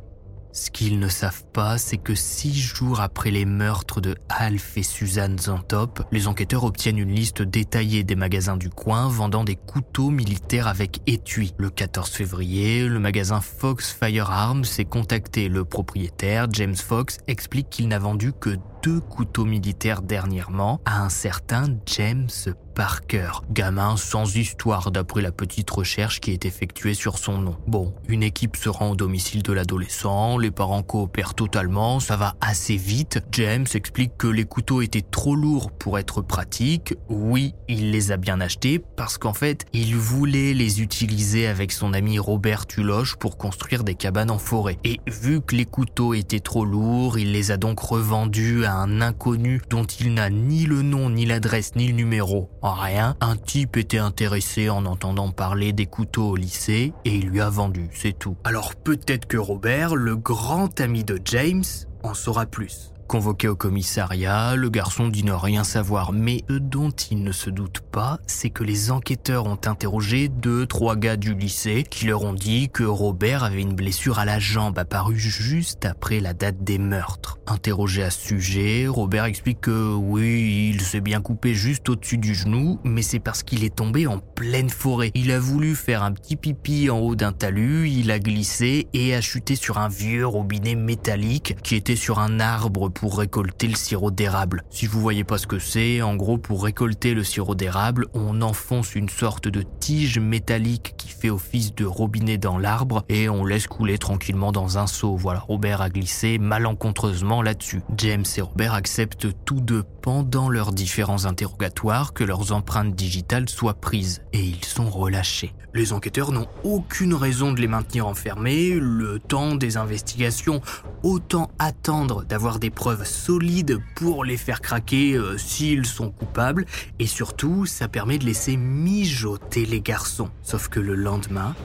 Ce 0.58 0.72
qu'ils 0.72 0.98
ne 0.98 1.08
savent 1.08 1.44
pas, 1.54 1.78
c'est 1.78 1.98
que 2.00 2.16
six 2.16 2.60
jours 2.60 3.00
après 3.00 3.30
les 3.30 3.46
meurtres 3.46 4.02
de 4.02 4.16
Alf 4.28 4.76
et 4.76 4.82
Suzanne 4.82 5.38
Zantop, 5.38 6.02
les 6.12 6.26
enquêteurs 6.26 6.64
obtiennent 6.64 6.98
une 6.98 7.14
liste 7.14 7.44
détaillée 7.44 8.04
des 8.04 8.16
magasins 8.16 8.58
du 8.58 8.72
coin 8.72 9.08
vendant 9.08 9.44
des 9.44 9.56
couteaux 9.56 10.10
militaires 10.10 10.66
avec 10.66 11.02
étui. 11.06 11.54
Le 11.60 11.70
14 11.70 12.10
février, 12.10 12.88
le 12.88 13.00
magasin 13.00 13.40
Fox 13.40 13.96
Firearms 14.02 14.66
s'est 14.66 14.86
contacté. 14.86 15.48
Le 15.48 15.64
propriétaire, 15.64 16.48
James 16.54 16.76
Fox, 16.76 17.20
explique 17.28 17.70
qu'il 17.70 17.88
n'a 17.88 18.00
vendu 18.00 18.34
que 18.34 18.58
deux 18.82 19.00
couteaux 19.00 19.46
militaires 19.46 20.02
dernièrement 20.02 20.82
à 20.86 21.04
un 21.04 21.10
certain 21.10 21.68
James 21.86 22.30
Parker, 22.78 23.42
gamin 23.50 23.98
sans 23.98 24.38
histoire 24.38 24.92
d'après 24.92 25.24
la 25.24 25.32
petite 25.32 25.68
recherche 25.72 26.20
qui 26.20 26.30
est 26.30 26.46
effectuée 26.46 26.94
sur 26.94 27.18
son 27.18 27.40
nom. 27.40 27.58
Bon, 27.66 27.96
une 28.08 28.22
équipe 28.22 28.56
se 28.56 28.70
rend 28.70 28.92
au 28.92 28.96
domicile 28.96 29.42
de 29.42 29.52
l'adolescent, 29.52 30.38
les 30.38 30.52
parents 30.52 30.84
coopèrent 30.84 31.34
totalement, 31.34 32.00
ça 32.00 32.18
va 32.18 32.36
assez 32.40 32.76
vite. 32.76 33.18
James 33.32 33.66
explique 33.74 34.16
que 34.16 34.28
les 34.28 34.46
couteaux 34.46 34.84
étaient 34.84 35.02
trop 35.02 35.34
lourds 35.34 35.72
pour 35.72 35.98
être 35.98 36.22
pratiques. 36.22 36.94
Oui, 37.10 37.56
il 37.68 37.90
les 37.90 38.12
a 38.12 38.18
bien 38.18 38.40
achetés 38.40 38.78
parce 38.78 39.18
qu'en 39.18 39.34
fait, 39.34 39.66
il 39.74 39.96
voulait 39.96 40.54
les 40.54 40.80
utiliser 40.80 41.48
avec 41.48 41.72
son 41.72 41.94
ami 41.94 42.20
Robert 42.20 42.68
Tuloche 42.68 43.16
pour 43.16 43.40
construire 43.40 43.84
des 43.84 43.96
cabanes 43.96 44.30
en 44.30 44.38
forêt. 44.38 44.78
Et 44.84 45.00
vu 45.08 45.42
que 45.42 45.56
les 45.56 45.66
couteaux 45.66 46.14
étaient 46.14 46.42
trop 46.42 46.64
lourds, 46.64 47.18
il 47.18 47.32
les 47.32 47.50
a 47.50 47.58
donc 47.58 47.80
revendus 47.80 48.66
à 48.66 48.76
un 48.76 49.02
inconnu 49.02 49.62
dont 49.68 49.86
il 49.86 50.14
n'a 50.14 50.30
ni 50.30 50.68
le 50.68 50.84
nom, 50.84 51.10
ni 51.10 51.26
l'adresse, 51.26 51.76
ni 51.76 51.88
le 51.88 51.94
numéro. 51.94 52.52
En 52.68 52.74
rien, 52.74 53.16
un 53.22 53.38
type 53.38 53.78
était 53.78 53.98
intéressé 53.98 54.70
en 54.70 54.86
entendant 54.86 55.32
parler 55.32 55.72
des 55.72 55.86
couteaux 55.86 56.32
au 56.32 56.36
lycée 56.36 56.92
et 57.06 57.16
il 57.16 57.30
lui 57.30 57.40
a 57.40 57.50
vendu, 57.50 57.90
c'est 57.94 58.12
tout. 58.12 58.36
Alors 58.44 58.76
peut-être 58.76 59.26
que 59.26 59.38
Robert, 59.38 59.96
le 59.96 60.18
grand 60.18 60.82
ami 60.82 61.06
de 61.06 61.18
James, 61.24 61.64
en 62.04 62.14
saura 62.14 62.46
plus. 62.46 62.92
Convoqué 63.08 63.48
au 63.48 63.56
commissariat, 63.56 64.58
le 64.58 64.70
garçon 64.70 65.08
dit 65.08 65.24
ne 65.24 65.32
rien 65.32 65.64
savoir, 65.64 66.12
mais 66.12 66.44
ce 66.50 66.56
dont 66.56 66.90
il 66.90 67.24
ne 67.24 67.32
se 67.32 67.50
doute 67.50 67.80
pas, 67.80 68.20
c'est 68.28 68.50
que 68.50 68.66
les 68.66 68.92
enquêteurs 68.92 69.46
ont 69.46 69.60
interrogé 69.66 70.28
deux, 70.28 70.66
trois 70.66 70.98
gars 70.98 71.16
du 71.16 71.34
lycée 71.34 71.86
qui 71.90 72.08
leur 72.08 72.24
ont 72.24 72.34
dit 72.34 72.68
que 72.68 72.84
Robert 72.84 73.46
avait 73.46 73.62
une 73.62 73.76
blessure 73.76 74.20
à 74.20 74.26
la 74.26 74.40
jambe 74.40 74.78
apparue 74.78 75.18
juste 75.18 75.86
après 75.86 76.20
la 76.20 76.34
date 76.34 76.66
des 76.66 76.80
meurtres. 76.80 77.40
Interrogé 77.48 78.04
à 78.04 78.10
ce 78.10 78.28
sujet, 78.28 78.88
Robert 78.88 79.24
explique 79.24 79.62
que 79.62 79.94
oui, 79.96 80.72
il 80.74 80.82
s'est 80.82 81.00
bien 81.00 81.22
coupé 81.22 81.54
juste 81.54 81.88
au-dessus 81.88 82.18
du 82.18 82.36
genou, 82.36 82.78
mais 82.84 83.04
c'est 83.04 83.20
parce 83.20 83.42
qu'il 83.42 83.64
est 83.64 83.74
tombé 83.74 84.06
en 84.06 84.20
pleine 84.20 84.70
forêt. 84.70 85.12
Il 85.16 85.32
a 85.32 85.40
voulu 85.40 85.76
faire 85.76 86.04
un 86.04 86.12
petit 86.12 86.36
pipi 86.36 86.90
en 86.90 87.00
haut 87.00 87.16
d'un 87.16 87.32
talus, 87.32 87.90
il 87.90 88.12
a 88.12 88.20
glissé 88.20 88.90
et 88.94 89.16
a 89.16 89.22
chuté 89.22 89.56
sur 89.56 89.78
un 89.78 89.88
vieux 89.88 90.28
robinet 90.28 90.76
métallique 90.76 91.56
qui 91.64 91.76
était 91.76 91.96
sur 91.96 92.20
un 92.20 92.42
arbre 92.42 92.90
pour 92.98 93.20
récolter 93.20 93.68
le 93.68 93.76
sirop 93.76 94.10
d'érable. 94.10 94.64
Si 94.72 94.88
vous 94.88 95.00
voyez 95.00 95.24
pas 95.24 95.38
ce 95.38 95.46
que 95.46 95.60
c'est, 95.60 96.02
en 96.02 96.16
gros 96.16 96.40
pour 96.40 96.64
récolter 96.64 97.14
le 97.14 97.24
sirop 97.24 97.54
d'érable, 97.54 98.08
on 98.16 98.42
enfonce 98.42 98.96
une 98.96 99.08
sorte 99.08 99.48
de 99.48 99.62
tige 99.62 100.18
métallique 100.18 100.96
qui 100.98 101.10
fait 101.10 101.30
office 101.30 101.76
de 101.76 101.86
robinet 101.86 102.40
dans 102.40 102.58
l'arbre 102.58 103.06
et 103.08 103.30
on 103.30 103.46
laisse 103.46 103.68
couler 103.68 104.00
tranquillement 104.00 104.52
dans 104.52 104.80
un 104.80 104.88
seau. 104.88 105.16
Voilà, 105.16 105.42
Robert 105.42 105.82
a 105.82 105.92
glissé 105.92 106.40
malencontreusement 106.40 107.44
là-dessus. 107.44 107.82
James 107.96 108.26
et 108.36 108.42
Robert 108.42 108.74
acceptent 108.74 109.28
tous 109.46 109.62
deux 109.62 109.84
pendant 110.02 110.50
leurs 110.50 110.72
différents 110.72 111.26
interrogatoires 111.26 112.14
que 112.14 112.24
leurs 112.24 112.52
empreintes 112.52 112.96
digitales 112.96 113.48
soient 113.48 113.76
prises 113.76 114.22
et 114.34 114.42
ils 114.42 114.66
sont 114.66 114.90
relâchés. 114.90 115.54
Les 115.76 115.94
enquêteurs 115.94 116.32
n'ont 116.32 116.48
aucune 116.64 117.14
raison 117.14 117.54
de 117.54 117.62
les 117.62 117.68
maintenir 117.68 118.08
enfermés, 118.08 118.80
le 118.80 119.20
temps 119.20 119.54
des 119.54 119.78
investigations, 119.78 120.62
autant 121.04 121.52
attendre 121.60 122.24
d'avoir 122.24 122.58
des 122.58 122.72
preuves 122.72 122.87
solides 122.96 123.80
pour 123.96 124.24
les 124.24 124.38
faire 124.38 124.62
craquer 124.62 125.16
euh, 125.16 125.38
s'ils 125.38 125.86
sont 125.86 126.12
coupables, 126.12 126.66
et 127.00 127.08
surtout 127.08 127.66
ça 127.66 127.88
permet 127.88 128.18
de 128.18 128.26
laisser 128.26 128.58
mijoter 128.58 129.66
les 129.66 129.82
garçons. 129.82 130.30
Sauf 130.42 130.68
que 130.68 130.80
le 130.80 130.96
lendemain, 130.96 131.56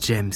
James 0.00 0.32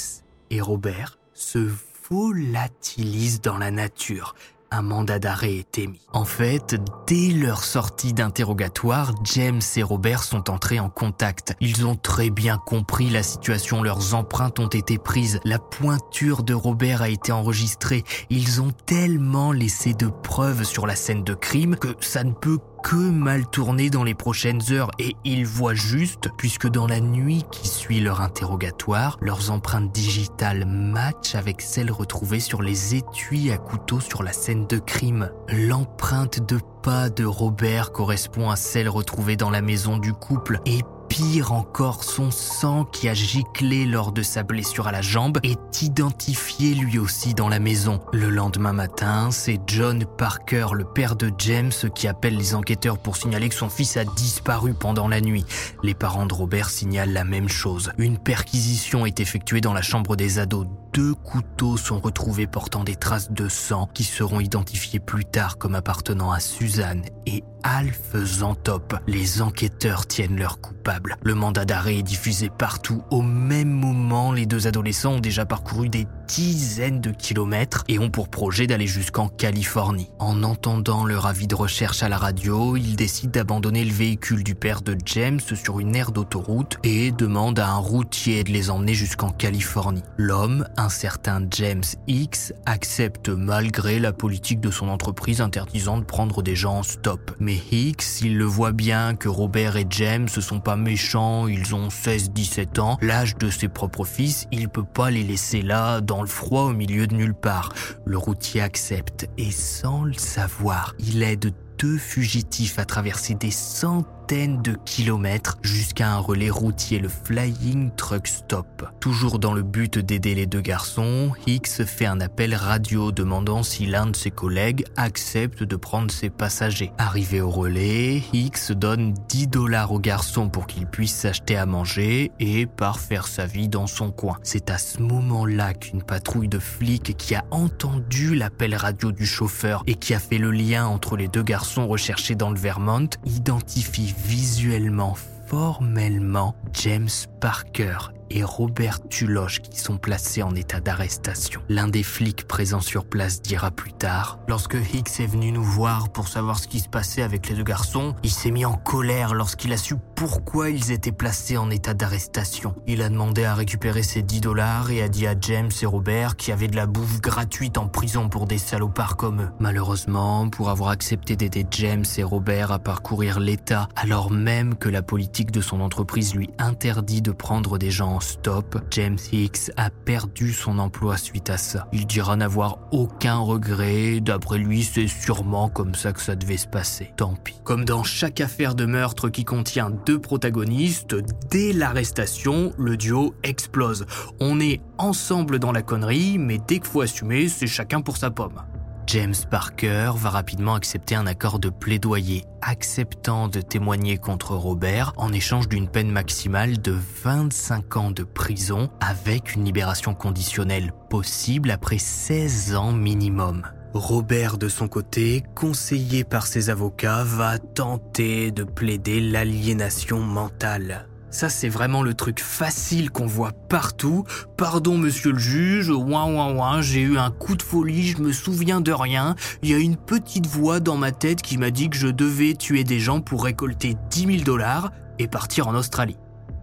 et 0.50 0.61
Robert 0.61 1.18
se 1.35 1.68
volatilisent 2.11 3.40
dans 3.40 3.59
la 3.59 3.70
nature, 3.70 4.35
un 4.72 4.82
mandat 4.82 5.18
d'arrêt 5.18 5.54
est 5.56 5.78
émis. 5.78 6.00
En 6.12 6.24
fait, 6.24 6.80
dès 7.06 7.28
leur 7.28 7.62
sortie 7.62 8.14
d'interrogatoire, 8.14 9.12
James 9.24 9.61
et 9.76 9.82
Robert 9.82 10.22
sont 10.22 10.50
entrés 10.50 10.80
en 10.80 10.88
contact. 10.88 11.54
Ils 11.61 11.85
ont 11.87 11.94
très 11.94 12.30
bien 12.30 12.56
compris 12.56 13.11
la 13.11 13.22
situation, 13.22 13.82
leurs 13.82 14.14
empreintes 14.14 14.58
ont 14.58 14.68
été 14.68 14.96
prises, 14.96 15.40
la 15.44 15.58
pointure 15.58 16.42
de 16.42 16.54
Robert 16.54 17.02
a 17.02 17.11
été 17.11 17.32
enregistrée. 17.32 18.02
Ils 18.30 18.62
ont 18.62 18.72
tellement 18.87 19.52
laissé 19.52 19.92
de 19.92 20.06
preuves 20.06 20.64
sur 20.64 20.87
la 20.87 20.96
scène 20.96 21.22
de 21.22 21.35
crime 21.35 21.76
que 21.76 21.94
ça 22.00 22.24
ne 22.24 22.32
peut 22.32 22.58
que 22.82 22.96
mal 22.96 23.46
tourner 23.46 23.90
dans 23.90 24.04
les 24.04 24.14
prochaines 24.14 24.60
heures 24.70 24.90
et 24.98 25.16
ils 25.24 25.46
voient 25.46 25.74
juste, 25.74 26.28
puisque 26.36 26.68
dans 26.68 26.86
la 26.86 27.00
nuit 27.00 27.44
qui 27.50 27.68
suit 27.68 28.00
leur 28.00 28.20
interrogatoire, 28.20 29.16
leurs 29.20 29.50
empreintes 29.50 29.92
digitales 29.92 30.66
matchent 30.66 31.34
avec 31.34 31.60
celles 31.60 31.90
retrouvées 31.90 32.40
sur 32.40 32.62
les 32.62 32.94
étuis 32.94 33.50
à 33.50 33.58
couteau 33.58 34.00
sur 34.00 34.22
la 34.22 34.32
scène 34.32 34.66
de 34.66 34.78
crime. 34.78 35.30
L'empreinte 35.48 36.46
de 36.48 36.58
pas 36.82 37.08
de 37.08 37.24
Robert 37.24 37.92
correspond 37.92 38.50
à 38.50 38.56
celle 38.56 38.88
retrouvée 38.88 39.36
dans 39.36 39.50
la 39.50 39.62
maison 39.62 39.98
du 39.98 40.12
couple 40.12 40.58
et 40.66 40.82
Pire 41.12 41.53
encore, 41.53 42.05
son 42.05 42.31
sang 42.31 42.87
qui 42.87 43.07
a 43.07 43.12
giclé 43.12 43.85
lors 43.85 44.12
de 44.12 44.22
sa 44.22 44.42
blessure 44.42 44.87
à 44.87 44.92
la 44.92 45.03
jambe 45.03 45.40
est 45.42 45.83
identifié 45.83 46.72
lui 46.75 46.98
aussi 46.98 47.35
dans 47.35 47.51
la 47.51 47.59
maison. 47.59 48.01
Le 48.14 48.31
lendemain 48.31 48.72
matin, 48.72 49.31
c'est 49.31 49.61
John 49.66 50.07
Parker, 50.16 50.68
le 50.72 50.85
père 50.85 51.14
de 51.14 51.31
James, 51.37 51.70
qui 51.94 52.09
appelle 52.09 52.38
les 52.38 52.55
enquêteurs 52.55 52.96
pour 52.96 53.18
signaler 53.18 53.51
que 53.51 53.55
son 53.55 53.68
fils 53.68 53.98
a 53.98 54.07
disparu 54.07 54.72
pendant 54.72 55.07
la 55.07 55.20
nuit. 55.20 55.44
Les 55.83 55.92
parents 55.92 56.25
de 56.25 56.33
Robert 56.33 56.70
signalent 56.70 57.12
la 57.12 57.25
même 57.25 57.51
chose. 57.51 57.92
Une 57.98 58.16
perquisition 58.16 59.05
est 59.05 59.20
effectuée 59.20 59.61
dans 59.61 59.75
la 59.75 59.83
chambre 59.83 60.16
des 60.16 60.38
ados. 60.38 60.66
Deux 60.94 61.14
couteaux 61.14 61.77
sont 61.77 62.01
retrouvés 62.01 62.46
portant 62.46 62.85
des 62.85 62.96
traces 62.96 63.31
de 63.31 63.51
sang 63.51 63.87
qui 63.92 64.05
seront 64.05 64.40
identifiés 64.40 65.01
plus 65.01 65.27
tard 65.27 65.59
comme 65.59 65.75
appartenant 65.75 66.33
à 66.33 66.40
Suzanne 66.40 67.05
et 67.27 67.44
Alf 67.62 68.16
Zantop. 68.25 68.94
Les 69.07 69.40
enquêteurs 69.42 70.07
tiennent 70.07 70.37
leur 70.37 70.61
coupable. 70.61 71.16
Le 71.22 71.35
mandat 71.35 71.64
d'arrêt 71.64 71.96
est 71.96 72.03
diffusé 72.03 72.51
partout. 72.51 73.03
Au 73.11 73.22
même 73.22 73.70
moment, 73.70 74.33
les 74.33 74.46
deux 74.46 74.66
adolescents 74.66 75.12
ont 75.12 75.20
déjà 75.20 75.46
parcouru 75.46 75.88
des 75.88 76.07
dizaines 76.27 77.01
de 77.01 77.11
kilomètres 77.11 77.85
et 77.88 77.98
ont 77.98 78.11
pour 78.11 78.29
projet 78.29 78.66
d'aller 78.66 78.87
jusqu'en 78.87 79.29
Californie. 79.29 80.11
En 80.18 80.42
entendant 80.42 81.05
leur 81.05 81.27
avis 81.27 81.46
de 81.46 81.55
recherche 81.55 82.03
à 82.03 82.09
la 82.09 82.18
radio, 82.18 82.77
ils 82.77 82.96
décident 82.96 83.33
d'abandonner 83.33 83.85
le 83.85 83.92
véhicule 83.92 84.42
du 84.42 84.55
père 84.55 84.83
de 84.83 84.96
James 85.07 85.40
sur 85.40 85.79
une 85.79 85.94
aire 85.94 86.11
d'autoroute 86.11 86.79
et 86.85 87.12
demandent 87.12 87.59
à 87.59 87.68
un 87.68 87.77
routier 87.77 88.44
de 88.44 88.51
les 88.51 88.70
emmener 88.70 88.94
jusqu'en 88.94 89.31
Californie. 89.31 90.03
L'homme, 90.16 90.66
un 90.77 90.88
certain 90.88 91.46
James 91.51 91.85
X, 92.07 92.53
accepte 92.66 93.29
malgré 93.29 93.98
la 93.98 94.12
politique 94.12 94.61
de 94.61 94.70
son 94.70 94.88
entreprise 94.88 95.40
interdisant 95.40 95.98
de 95.98 96.05
prendre 96.05 96.42
des 96.42 96.57
gens 96.57 96.79
en 96.79 96.83
stop. 96.83 97.33
Hicks, 97.70 98.20
il 98.22 98.36
le 98.36 98.44
voit 98.44 98.72
bien 98.72 99.14
que 99.14 99.28
Robert 99.28 99.76
et 99.76 99.86
James 99.90 100.28
ne 100.34 100.40
sont 100.40 100.60
pas 100.60 100.76
méchants, 100.76 101.48
ils 101.48 101.74
ont 101.74 101.88
16-17 101.88 102.80
ans, 102.80 102.98
l'âge 103.00 103.36
de 103.36 103.50
ses 103.50 103.68
propres 103.68 104.04
fils, 104.04 104.46
il 104.52 104.68
peut 104.68 104.84
pas 104.84 105.10
les 105.10 105.22
laisser 105.22 105.62
là, 105.62 106.00
dans 106.00 106.20
le 106.20 106.28
froid 106.28 106.62
au 106.62 106.72
milieu 106.72 107.06
de 107.06 107.14
nulle 107.14 107.34
part. 107.34 107.72
Le 108.04 108.18
routier 108.18 108.60
accepte 108.60 109.28
et 109.38 109.50
sans 109.50 110.04
le 110.04 110.14
savoir, 110.14 110.94
il 110.98 111.22
aide 111.22 111.52
deux 111.78 111.98
fugitifs 111.98 112.78
à 112.78 112.84
traverser 112.84 113.34
des 113.34 113.50
centaines 113.50 114.21
de 114.32 114.78
kilomètres 114.87 115.58
jusqu'à 115.61 116.11
un 116.11 116.18
relais 116.18 116.48
routier, 116.48 116.98
le 116.98 117.08
Flying 117.08 117.90
Truck 117.96 118.26
Stop. 118.26 118.88
Toujours 118.98 119.38
dans 119.38 119.52
le 119.52 119.62
but 119.62 119.98
d'aider 119.98 120.35
les 120.35 120.46
deux 120.46 120.62
garçons, 120.62 121.32
Hicks 121.46 121.85
fait 121.85 122.06
un 122.06 122.18
appel 122.20 122.54
radio 122.54 123.12
demandant 123.12 123.62
si 123.62 123.85
l'un 123.85 124.06
de 124.06 124.16
ses 124.16 124.30
collègues 124.30 124.87
accepte 124.96 125.62
de 125.62 125.76
prendre 125.76 126.11
ses 126.11 126.30
passagers. 126.30 126.92
Arrivé 126.96 127.42
au 127.42 127.50
relais, 127.50 128.22
Hicks 128.32 128.72
donne 128.72 129.12
10 129.28 129.48
dollars 129.48 129.92
au 129.92 129.98
garçon 129.98 130.48
pour 130.48 130.66
qu'il 130.66 130.87
puisse 130.87 131.14
s'acheter 131.14 131.56
à 131.58 131.66
manger 131.66 132.32
et 132.40 132.64
part 132.64 133.00
faire 133.00 133.26
sa 133.26 133.44
vie 133.44 133.68
dans 133.68 133.87
son 133.87 134.11
coin. 134.12 134.38
C'est 134.42 134.70
à 134.70 134.78
ce 134.78 135.02
moment-là 135.02 135.74
qu'une 135.74 136.02
patrouille 136.02 136.48
de 136.48 136.58
flics 136.58 137.18
qui 137.18 137.35
a 137.35 137.44
entendu 137.50 138.35
l'appel 138.35 138.74
radio 138.74 139.12
du 139.12 139.26
chauffeur 139.26 139.82
et 139.87 139.94
qui 139.94 140.14
a 140.14 140.18
fait 140.18 140.38
le 140.38 140.52
lien 140.52 140.87
entre 140.87 141.18
les 141.18 141.28
deux 141.28 141.42
garçons 141.42 141.87
recherchés 141.87 142.35
dans 142.35 142.50
le 142.50 142.58
Vermont 142.58 143.11
identifie 143.26 144.12
visuellement 144.25 145.14
formellement 145.46 146.55
James 146.72 147.09
Parker 147.40 147.98
et 148.34 148.44
Robert 148.44 149.06
Tuloche 149.08 149.60
qui 149.60 149.78
sont 149.78 149.98
placés 149.98 150.42
en 150.42 150.54
état 150.54 150.80
d'arrestation. 150.80 151.60
L'un 151.68 151.88
des 151.88 152.02
flics 152.02 152.46
présents 152.46 152.80
sur 152.80 153.04
place 153.04 153.42
dira 153.42 153.70
plus 153.70 153.92
tard 153.92 154.38
Lorsque 154.48 154.76
Hicks 154.92 155.20
est 155.20 155.26
venu 155.26 155.52
nous 155.52 155.62
voir 155.62 156.10
pour 156.10 156.28
savoir 156.28 156.58
ce 156.58 156.68
qui 156.68 156.80
se 156.80 156.88
passait 156.88 157.22
avec 157.22 157.48
les 157.48 157.54
deux 157.54 157.62
garçons, 157.62 158.14
il 158.22 158.30
s'est 158.30 158.50
mis 158.50 158.64
en 158.64 158.74
colère 158.74 159.34
lorsqu'il 159.34 159.72
a 159.72 159.76
su 159.76 159.96
pourquoi 160.16 160.70
ils 160.70 160.92
étaient 160.92 161.12
placés 161.12 161.56
en 161.56 161.70
état 161.70 161.94
d'arrestation. 161.94 162.74
Il 162.86 163.02
a 163.02 163.08
demandé 163.08 163.44
à 163.44 163.54
récupérer 163.54 164.02
ses 164.02 164.22
10 164.22 164.40
dollars 164.40 164.90
et 164.90 165.02
a 165.02 165.08
dit 165.08 165.26
à 165.26 165.34
James 165.40 165.70
et 165.80 165.86
Robert 165.86 166.36
qu'il 166.36 166.50
y 166.50 166.52
avait 166.52 166.68
de 166.68 166.76
la 166.76 166.86
bouffe 166.86 167.20
gratuite 167.20 167.78
en 167.78 167.88
prison 167.88 168.28
pour 168.28 168.46
des 168.46 168.58
salopards 168.58 169.16
comme 169.16 169.42
eux. 169.42 169.50
Malheureusement, 169.58 170.48
pour 170.48 170.70
avoir 170.70 170.90
accepté 170.90 171.36
d'aider 171.36 171.66
James 171.70 172.04
et 172.16 172.22
Robert 172.22 172.72
à 172.72 172.78
parcourir 172.78 173.40
l'État, 173.40 173.88
alors 173.96 174.30
même 174.30 174.76
que 174.76 174.88
la 174.88 175.02
politique 175.02 175.50
de 175.50 175.60
son 175.60 175.80
entreprise 175.80 176.34
lui 176.34 176.50
interdit 176.58 177.22
de 177.22 177.32
prendre 177.32 177.78
des 177.78 177.90
gens 177.90 178.21
stop, 178.22 178.78
James 178.90 179.18
Hicks 179.32 179.70
a 179.76 179.90
perdu 179.90 180.52
son 180.52 180.78
emploi 180.78 181.16
suite 181.16 181.50
à 181.50 181.58
ça. 181.58 181.88
Il 181.92 182.06
dira 182.06 182.37
n'avoir 182.37 182.78
aucun 182.92 183.38
regret, 183.38 184.20
d'après 184.20 184.58
lui 184.58 184.82
c'est 184.85 185.08
sûrement 185.08 185.68
comme 185.68 185.94
ça 185.94 186.12
que 186.12 186.20
ça 186.20 186.37
devait 186.37 186.56
se 186.56 186.66
passer. 186.66 187.12
Tant 187.16 187.35
pis. 187.35 187.61
Comme 187.64 187.85
dans 187.85 188.04
chaque 188.04 188.40
affaire 188.40 188.74
de 188.74 188.87
meurtre 188.87 189.28
qui 189.28 189.44
contient 189.44 189.90
deux 189.90 190.18
protagonistes, 190.18 191.16
dès 191.50 191.72
l'arrestation, 191.72 192.72
le 192.78 192.96
duo 192.96 193.35
explose. 193.42 194.06
On 194.40 194.61
est 194.61 194.80
ensemble 194.98 195.58
dans 195.58 195.72
la 195.72 195.82
connerie, 195.82 196.38
mais 196.38 196.58
dès 196.58 196.78
qu'il 196.78 196.87
faut 196.87 197.00
assumer, 197.00 197.48
c'est 197.48 197.66
chacun 197.66 198.00
pour 198.00 198.16
sa 198.16 198.30
pomme. 198.30 198.62
James 199.06 199.34
Parker 199.50 200.12
va 200.16 200.30
rapidement 200.30 200.74
accepter 200.74 201.14
un 201.14 201.26
accord 201.26 201.58
de 201.58 201.68
plaidoyer, 201.68 202.44
acceptant 202.62 203.48
de 203.48 203.60
témoigner 203.60 204.16
contre 204.16 204.54
Robert 204.54 205.12
en 205.16 205.32
échange 205.32 205.68
d'une 205.68 205.88
peine 205.88 206.10
maximale 206.10 206.80
de 206.80 206.96
25 207.24 207.96
ans 207.96 208.10
de 208.10 208.22
prison 208.22 208.90
avec 209.00 209.54
une 209.54 209.64
libération 209.64 210.14
conditionnelle 210.14 210.92
possible 211.10 211.70
après 211.70 211.98
16 211.98 212.74
ans 212.76 212.92
minimum. 212.92 213.66
Robert, 213.92 214.56
de 214.56 214.68
son 214.68 214.88
côté, 214.88 215.42
conseillé 215.54 216.24
par 216.24 216.46
ses 216.46 216.70
avocats, 216.70 217.24
va 217.24 217.58
tenter 217.58 218.50
de 218.50 218.64
plaider 218.64 219.20
l'aliénation 219.20 220.20
mentale. 220.20 221.06
Ça, 221.32 221.48
c'est 221.48 221.70
vraiment 221.70 222.02
le 222.02 222.12
truc 222.12 222.40
facile 222.40 223.10
qu'on 223.10 223.26
voit 223.26 223.52
partout. 223.52 224.24
Pardon, 224.58 224.98
monsieur 224.98 225.32
le 225.32 225.38
juge, 225.38 225.88
ouin 225.88 226.30
ouin 226.30 226.54
ouin, 226.54 226.82
j'ai 226.82 227.00
eu 227.00 227.16
un 227.16 227.30
coup 227.30 227.56
de 227.56 227.62
folie, 227.62 228.08
je 228.08 228.18
me 228.18 228.32
souviens 228.32 228.82
de 228.82 228.92
rien. 228.92 229.34
Il 229.62 229.70
y 229.70 229.74
a 229.74 229.78
une 229.78 229.96
petite 229.96 230.46
voix 230.46 230.78
dans 230.78 230.98
ma 230.98 231.10
tête 231.10 231.40
qui 231.40 231.56
m'a 231.56 231.70
dit 231.70 231.88
que 231.88 231.96
je 231.96 232.08
devais 232.08 232.52
tuer 232.52 232.84
des 232.84 233.00
gens 233.00 233.22
pour 233.22 233.44
récolter 233.44 233.96
10 234.10 234.26
000 234.26 234.44
dollars 234.44 234.92
et 235.18 235.26
partir 235.26 235.68
en 235.68 235.74
Australie. 235.74 236.18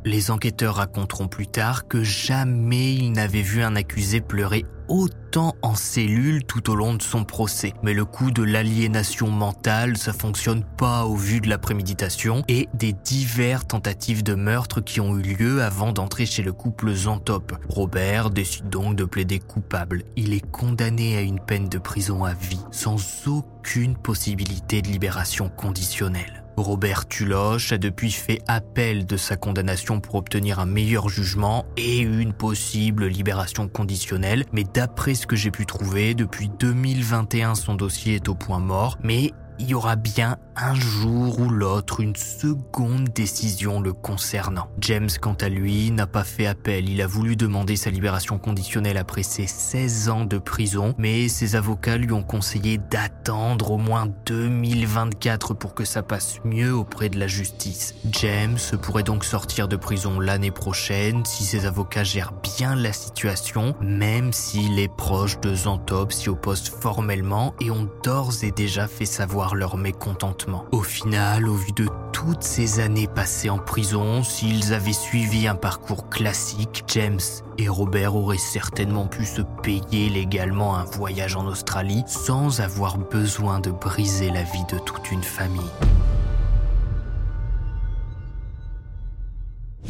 Les 0.06 0.30
enquêteurs 0.30 0.76
raconteront 0.76 1.28
plus 1.28 1.48
tard 1.48 1.88
que 1.88 2.04
jamais 2.04 2.94
ils 2.94 3.12
n'avaient 3.12 3.42
vu 3.42 3.64
un 3.64 3.76
accusé 3.76 4.22
pleurer 4.22 4.66
autant 4.90 5.56
en 5.62 5.76
cellule 5.76 6.44
tout 6.44 6.70
au 6.70 6.76
long 6.76 6.96
de 6.96 7.02
son 7.02 7.24
procès. 7.24 7.74
Mais 7.84 7.94
le 7.94 8.06
coup 8.06 8.32
de 8.32 8.44
l'aliénation 8.44 9.30
mentale, 9.30 9.98
ça 9.98 10.14
fonctionne 10.14 10.64
pas 10.64 11.06
au 11.06 11.16
vu 11.16 11.40
de 11.40 11.48
la 11.48 11.58
préméditation 11.58 12.44
et 12.48 12.68
des 12.74 12.94
divers 12.94 13.66
tentatives 13.66 14.24
de 14.24 14.36
meurtre 14.36 14.82
qui 14.82 15.00
ont 15.00 15.18
eu 15.18 15.22
lieu 15.22 15.64
avant 15.64 15.92
d'entrer 15.92 16.26
chez 16.26 16.44
le 16.44 16.54
couple 16.54 16.94
Zantop. 16.94 17.54
Robert 17.70 18.30
décide 18.30 18.70
donc 18.70 18.96
de 18.96 19.06
plaider 19.06 19.40
coupable. 19.40 20.04
Il 20.16 20.34
est 20.34 20.46
condamné 20.52 21.18
à 21.18 21.22
une 21.22 21.40
peine 21.40 21.70
de 21.70 21.78
prison 21.78 22.24
à 22.24 22.34
vie, 22.34 22.62
sans 22.72 22.98
aucune 23.28 23.96
possibilité 23.96 24.82
de 24.82 24.88
libération 24.88 25.50
conditionnelle. 25.50 26.44
Robert 26.60 27.08
Tuloche 27.08 27.72
a 27.72 27.78
depuis 27.78 28.12
fait 28.12 28.42
appel 28.48 29.06
de 29.06 29.18
sa 29.18 29.38
condamnation 29.38 30.00
pour 30.00 30.16
obtenir 30.16 30.60
un 30.60 30.66
meilleur 30.66 31.10
jugement 31.10 31.66
et 31.78 32.00
une 32.00 32.34
possible 32.34 33.08
libération 33.08 33.68
conditionnelle, 33.68 34.46
mais 34.52 34.64
d'après 34.64 35.16
ce 35.16 35.26
que 35.28 35.36
j'ai 35.36 35.52
pu 35.52 35.66
trouver, 35.66 36.14
depuis 36.14 36.50
2021 36.60 37.56
son 37.56 37.76
dossier 37.76 38.16
est 38.16 38.30
au 38.30 38.36
point 38.36 38.60
mort, 38.60 38.98
mais 39.04 39.32
il 39.60 39.70
y 39.70 39.74
aura 39.74 39.96
bien 39.96 40.38
un 40.62 40.76
jour 40.76 41.40
ou 41.40 41.50
l'autre 41.50 42.02
une 42.02 42.16
seconde 42.16 43.10
décision 43.10 43.80
le 43.80 43.94
concernant. 43.94 44.68
James, 44.80 45.10
quant 45.22 45.36
à 45.40 45.48
lui, 45.48 45.92
n'a 45.92 46.08
pas 46.08 46.24
fait 46.24 46.48
appel. 46.48 46.90
Il 46.90 47.02
a 47.02 47.08
voulu 47.08 47.36
demander 47.36 47.76
sa 47.76 47.90
libération 47.90 48.38
conditionnelle 48.38 48.98
après 48.98 49.24
ses 49.24 49.48
16 49.48 50.10
ans 50.10 50.26
de 50.26 50.38
prison, 50.38 50.96
mais 50.98 51.30
ses 51.30 51.56
avocats 51.56 51.98
lui 51.98 52.12
ont 52.12 52.24
conseillé 52.24 52.78
d'attendre 52.78 53.72
au 53.72 53.78
moins 53.78 54.08
2024 54.26 55.54
pour 55.54 55.76
que 55.76 55.86
ça 55.86 56.04
passe 56.04 56.40
mieux 56.44 56.74
auprès 56.74 57.10
de 57.10 57.20
la 57.20 57.28
justice. 57.28 57.96
James 58.12 58.58
pourrait 58.82 59.04
donc 59.04 59.24
sortir 59.24 59.68
de 59.68 59.78
prison 59.78 60.20
l'année 60.20 60.52
prochaine 60.52 61.24
si 61.26 61.44
ses 61.46 61.66
avocats 61.68 62.04
gèrent 62.04 62.34
bien 62.58 62.76
la 62.76 62.92
situation, 62.92 63.76
même 63.82 64.34
s'il 64.34 64.80
est 64.80 64.94
proche 64.94 65.40
de 65.40 65.56
Zantop 65.56 66.12
s'y 66.12 66.30
oppose 66.30 66.70
formellement 66.70 67.54
et 67.62 67.72
ont 67.72 67.90
d'ores 68.04 68.44
et 68.44 68.52
déjà 68.52 68.88
fait 68.88 69.06
savoir 69.06 69.56
leur 69.56 69.78
mécontentement. 69.78 70.49
Au 70.72 70.82
final, 70.82 71.48
au 71.48 71.54
vu 71.54 71.72
de 71.72 71.88
toutes 72.14 72.44
ces 72.44 72.80
années 72.80 73.08
passées 73.08 73.50
en 73.50 73.58
prison, 73.58 74.24
s'ils 74.24 74.74
avaient 74.74 74.94
suivi 74.94 75.48
un 75.48 75.56
parcours 75.56 76.10
classique, 76.10 76.84
James 76.88 77.20
et 77.58 77.68
Robert 77.68 78.16
auraient 78.16 78.38
certainement 78.38 79.08
pu 79.08 79.26
se 79.26 79.42
payer 79.64 80.10
légalement 80.10 80.76
un 80.76 80.84
voyage 80.84 81.36
en 81.36 81.46
Australie 81.46 82.04
sans 82.08 82.62
avoir 82.62 82.98
besoin 82.98 83.60
de 83.60 83.72
briser 83.72 84.30
la 84.32 84.44
vie 84.44 84.66
de 84.72 84.78
toute 84.80 85.12
une 85.12 85.24
famille. 85.24 85.72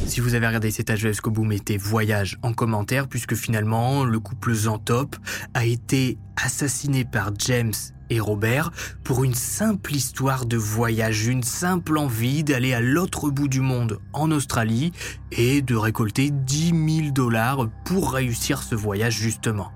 Si 0.06 0.22
vous 0.22 0.34
avez 0.34 0.48
regardé 0.48 0.72
cet 0.72 0.90
âge 0.90 1.00
jusqu'au 1.00 1.32
mettez 1.44 1.78
voyage 1.78 2.38
en 2.42 2.54
commentaire 2.54 3.08
puisque 3.08 3.36
finalement 3.36 4.04
le 4.04 4.20
couple 4.20 4.54
Zantop 4.54 5.16
a 5.54 5.66
été 5.66 6.18
assassiné 6.36 7.06
par 7.06 7.32
James 7.38 7.74
et 8.10 8.20
Robert 8.20 8.72
pour 9.04 9.24
une 9.24 9.34
simple 9.34 9.94
histoire 9.94 10.46
de 10.46 10.58
voyage, 10.58 11.28
une 11.28 11.44
simple 11.44 11.98
envie 11.98 12.44
d'aller 12.44 12.74
à 12.74 12.82
l'autre 12.82 13.30
bout 13.30 13.48
du 13.48 13.62
monde, 13.62 14.00
en 14.14 14.32
Australie, 14.32 14.92
et 15.32 15.62
de 15.62 15.76
récolter 15.76 16.32
10 16.32 17.02
000 17.02 17.12
dollars 17.12 17.70
pour 17.86 18.14
réussir 18.14 18.64
ce 18.64 18.76
voyage 18.76 19.16
justement. 19.16 19.72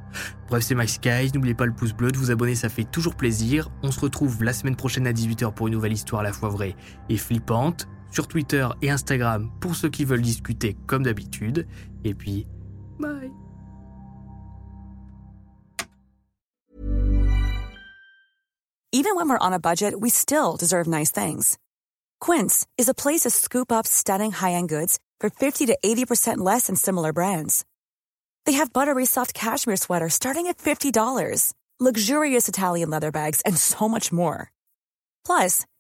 Bref, 0.50 0.64
c'est 0.64 0.76
Max 0.76 1.00
n'oubliez 1.34 1.56
pas 1.56 1.66
le 1.66 1.74
pouce 1.74 1.94
bleu, 1.94 2.12
de 2.12 2.18
vous 2.18 2.32
abonner, 2.32 2.56
ça 2.56 2.70
fait 2.70 2.84
toujours 2.84 3.16
plaisir. 3.16 3.70
On 3.82 3.92
se 3.92 4.00
retrouve 4.00 4.44
la 4.44 4.54
semaine 4.54 4.76
prochaine 4.76 5.08
à 5.08 5.12
18h 5.12 5.54
pour 5.54 5.68
une 5.68 5.74
nouvelle 5.74 5.94
histoire 5.94 6.22
à 6.22 6.24
la 6.24 6.34
fois 6.34 6.50
vraie 6.50 6.76
et 7.10 7.18
flippante, 7.18 7.88
sur 8.14 8.28
Twitter 8.28 8.68
et 8.82 8.90
Instagram 8.90 9.50
pour 9.60 9.76
ceux 9.76 9.90
qui 9.90 10.06
veulent 10.06 10.22
discuter 10.22 10.78
comme 10.88 11.04
d'habitude. 11.04 11.68
Et 12.04 12.14
puis, 12.14 12.48
bye 13.00 13.32
Even 18.96 19.16
when 19.16 19.28
we're 19.28 19.40
on 19.40 19.54
a 19.54 19.60
budget, 19.60 20.00
we 20.00 20.12
still 20.12 20.56
deserve 20.56 20.88
nice 20.88 21.10
things. 21.10 21.58
Quince 22.22 22.68
is 22.78 22.88
a 22.88 22.94
place 22.94 23.22
to 23.22 23.32
scoop 23.32 23.72
up 23.72 23.88
stunning 23.88 24.32
high-end 24.32 24.70
goods 24.70 25.00
for 25.20 25.32
50 25.32 25.66
to 25.66 25.78
80% 25.84 26.38
less 26.38 26.68
than 26.68 26.76
similar 26.76 27.12
brands. 27.12 27.66
They 28.46 28.54
have 28.54 28.72
buttery 28.72 29.06
soft 29.08 29.34
cashmere 29.34 29.78
sweaters 29.78 30.14
starting 30.14 30.46
at 30.46 30.60
$50, 30.60 31.54
luxurious 31.80 32.48
Italian 32.48 32.92
leather 32.92 33.12
bags, 33.12 33.42
and 33.48 33.58
so 33.58 33.90
much 33.90 34.12
more. 34.14 34.52
Plus, 35.26 35.66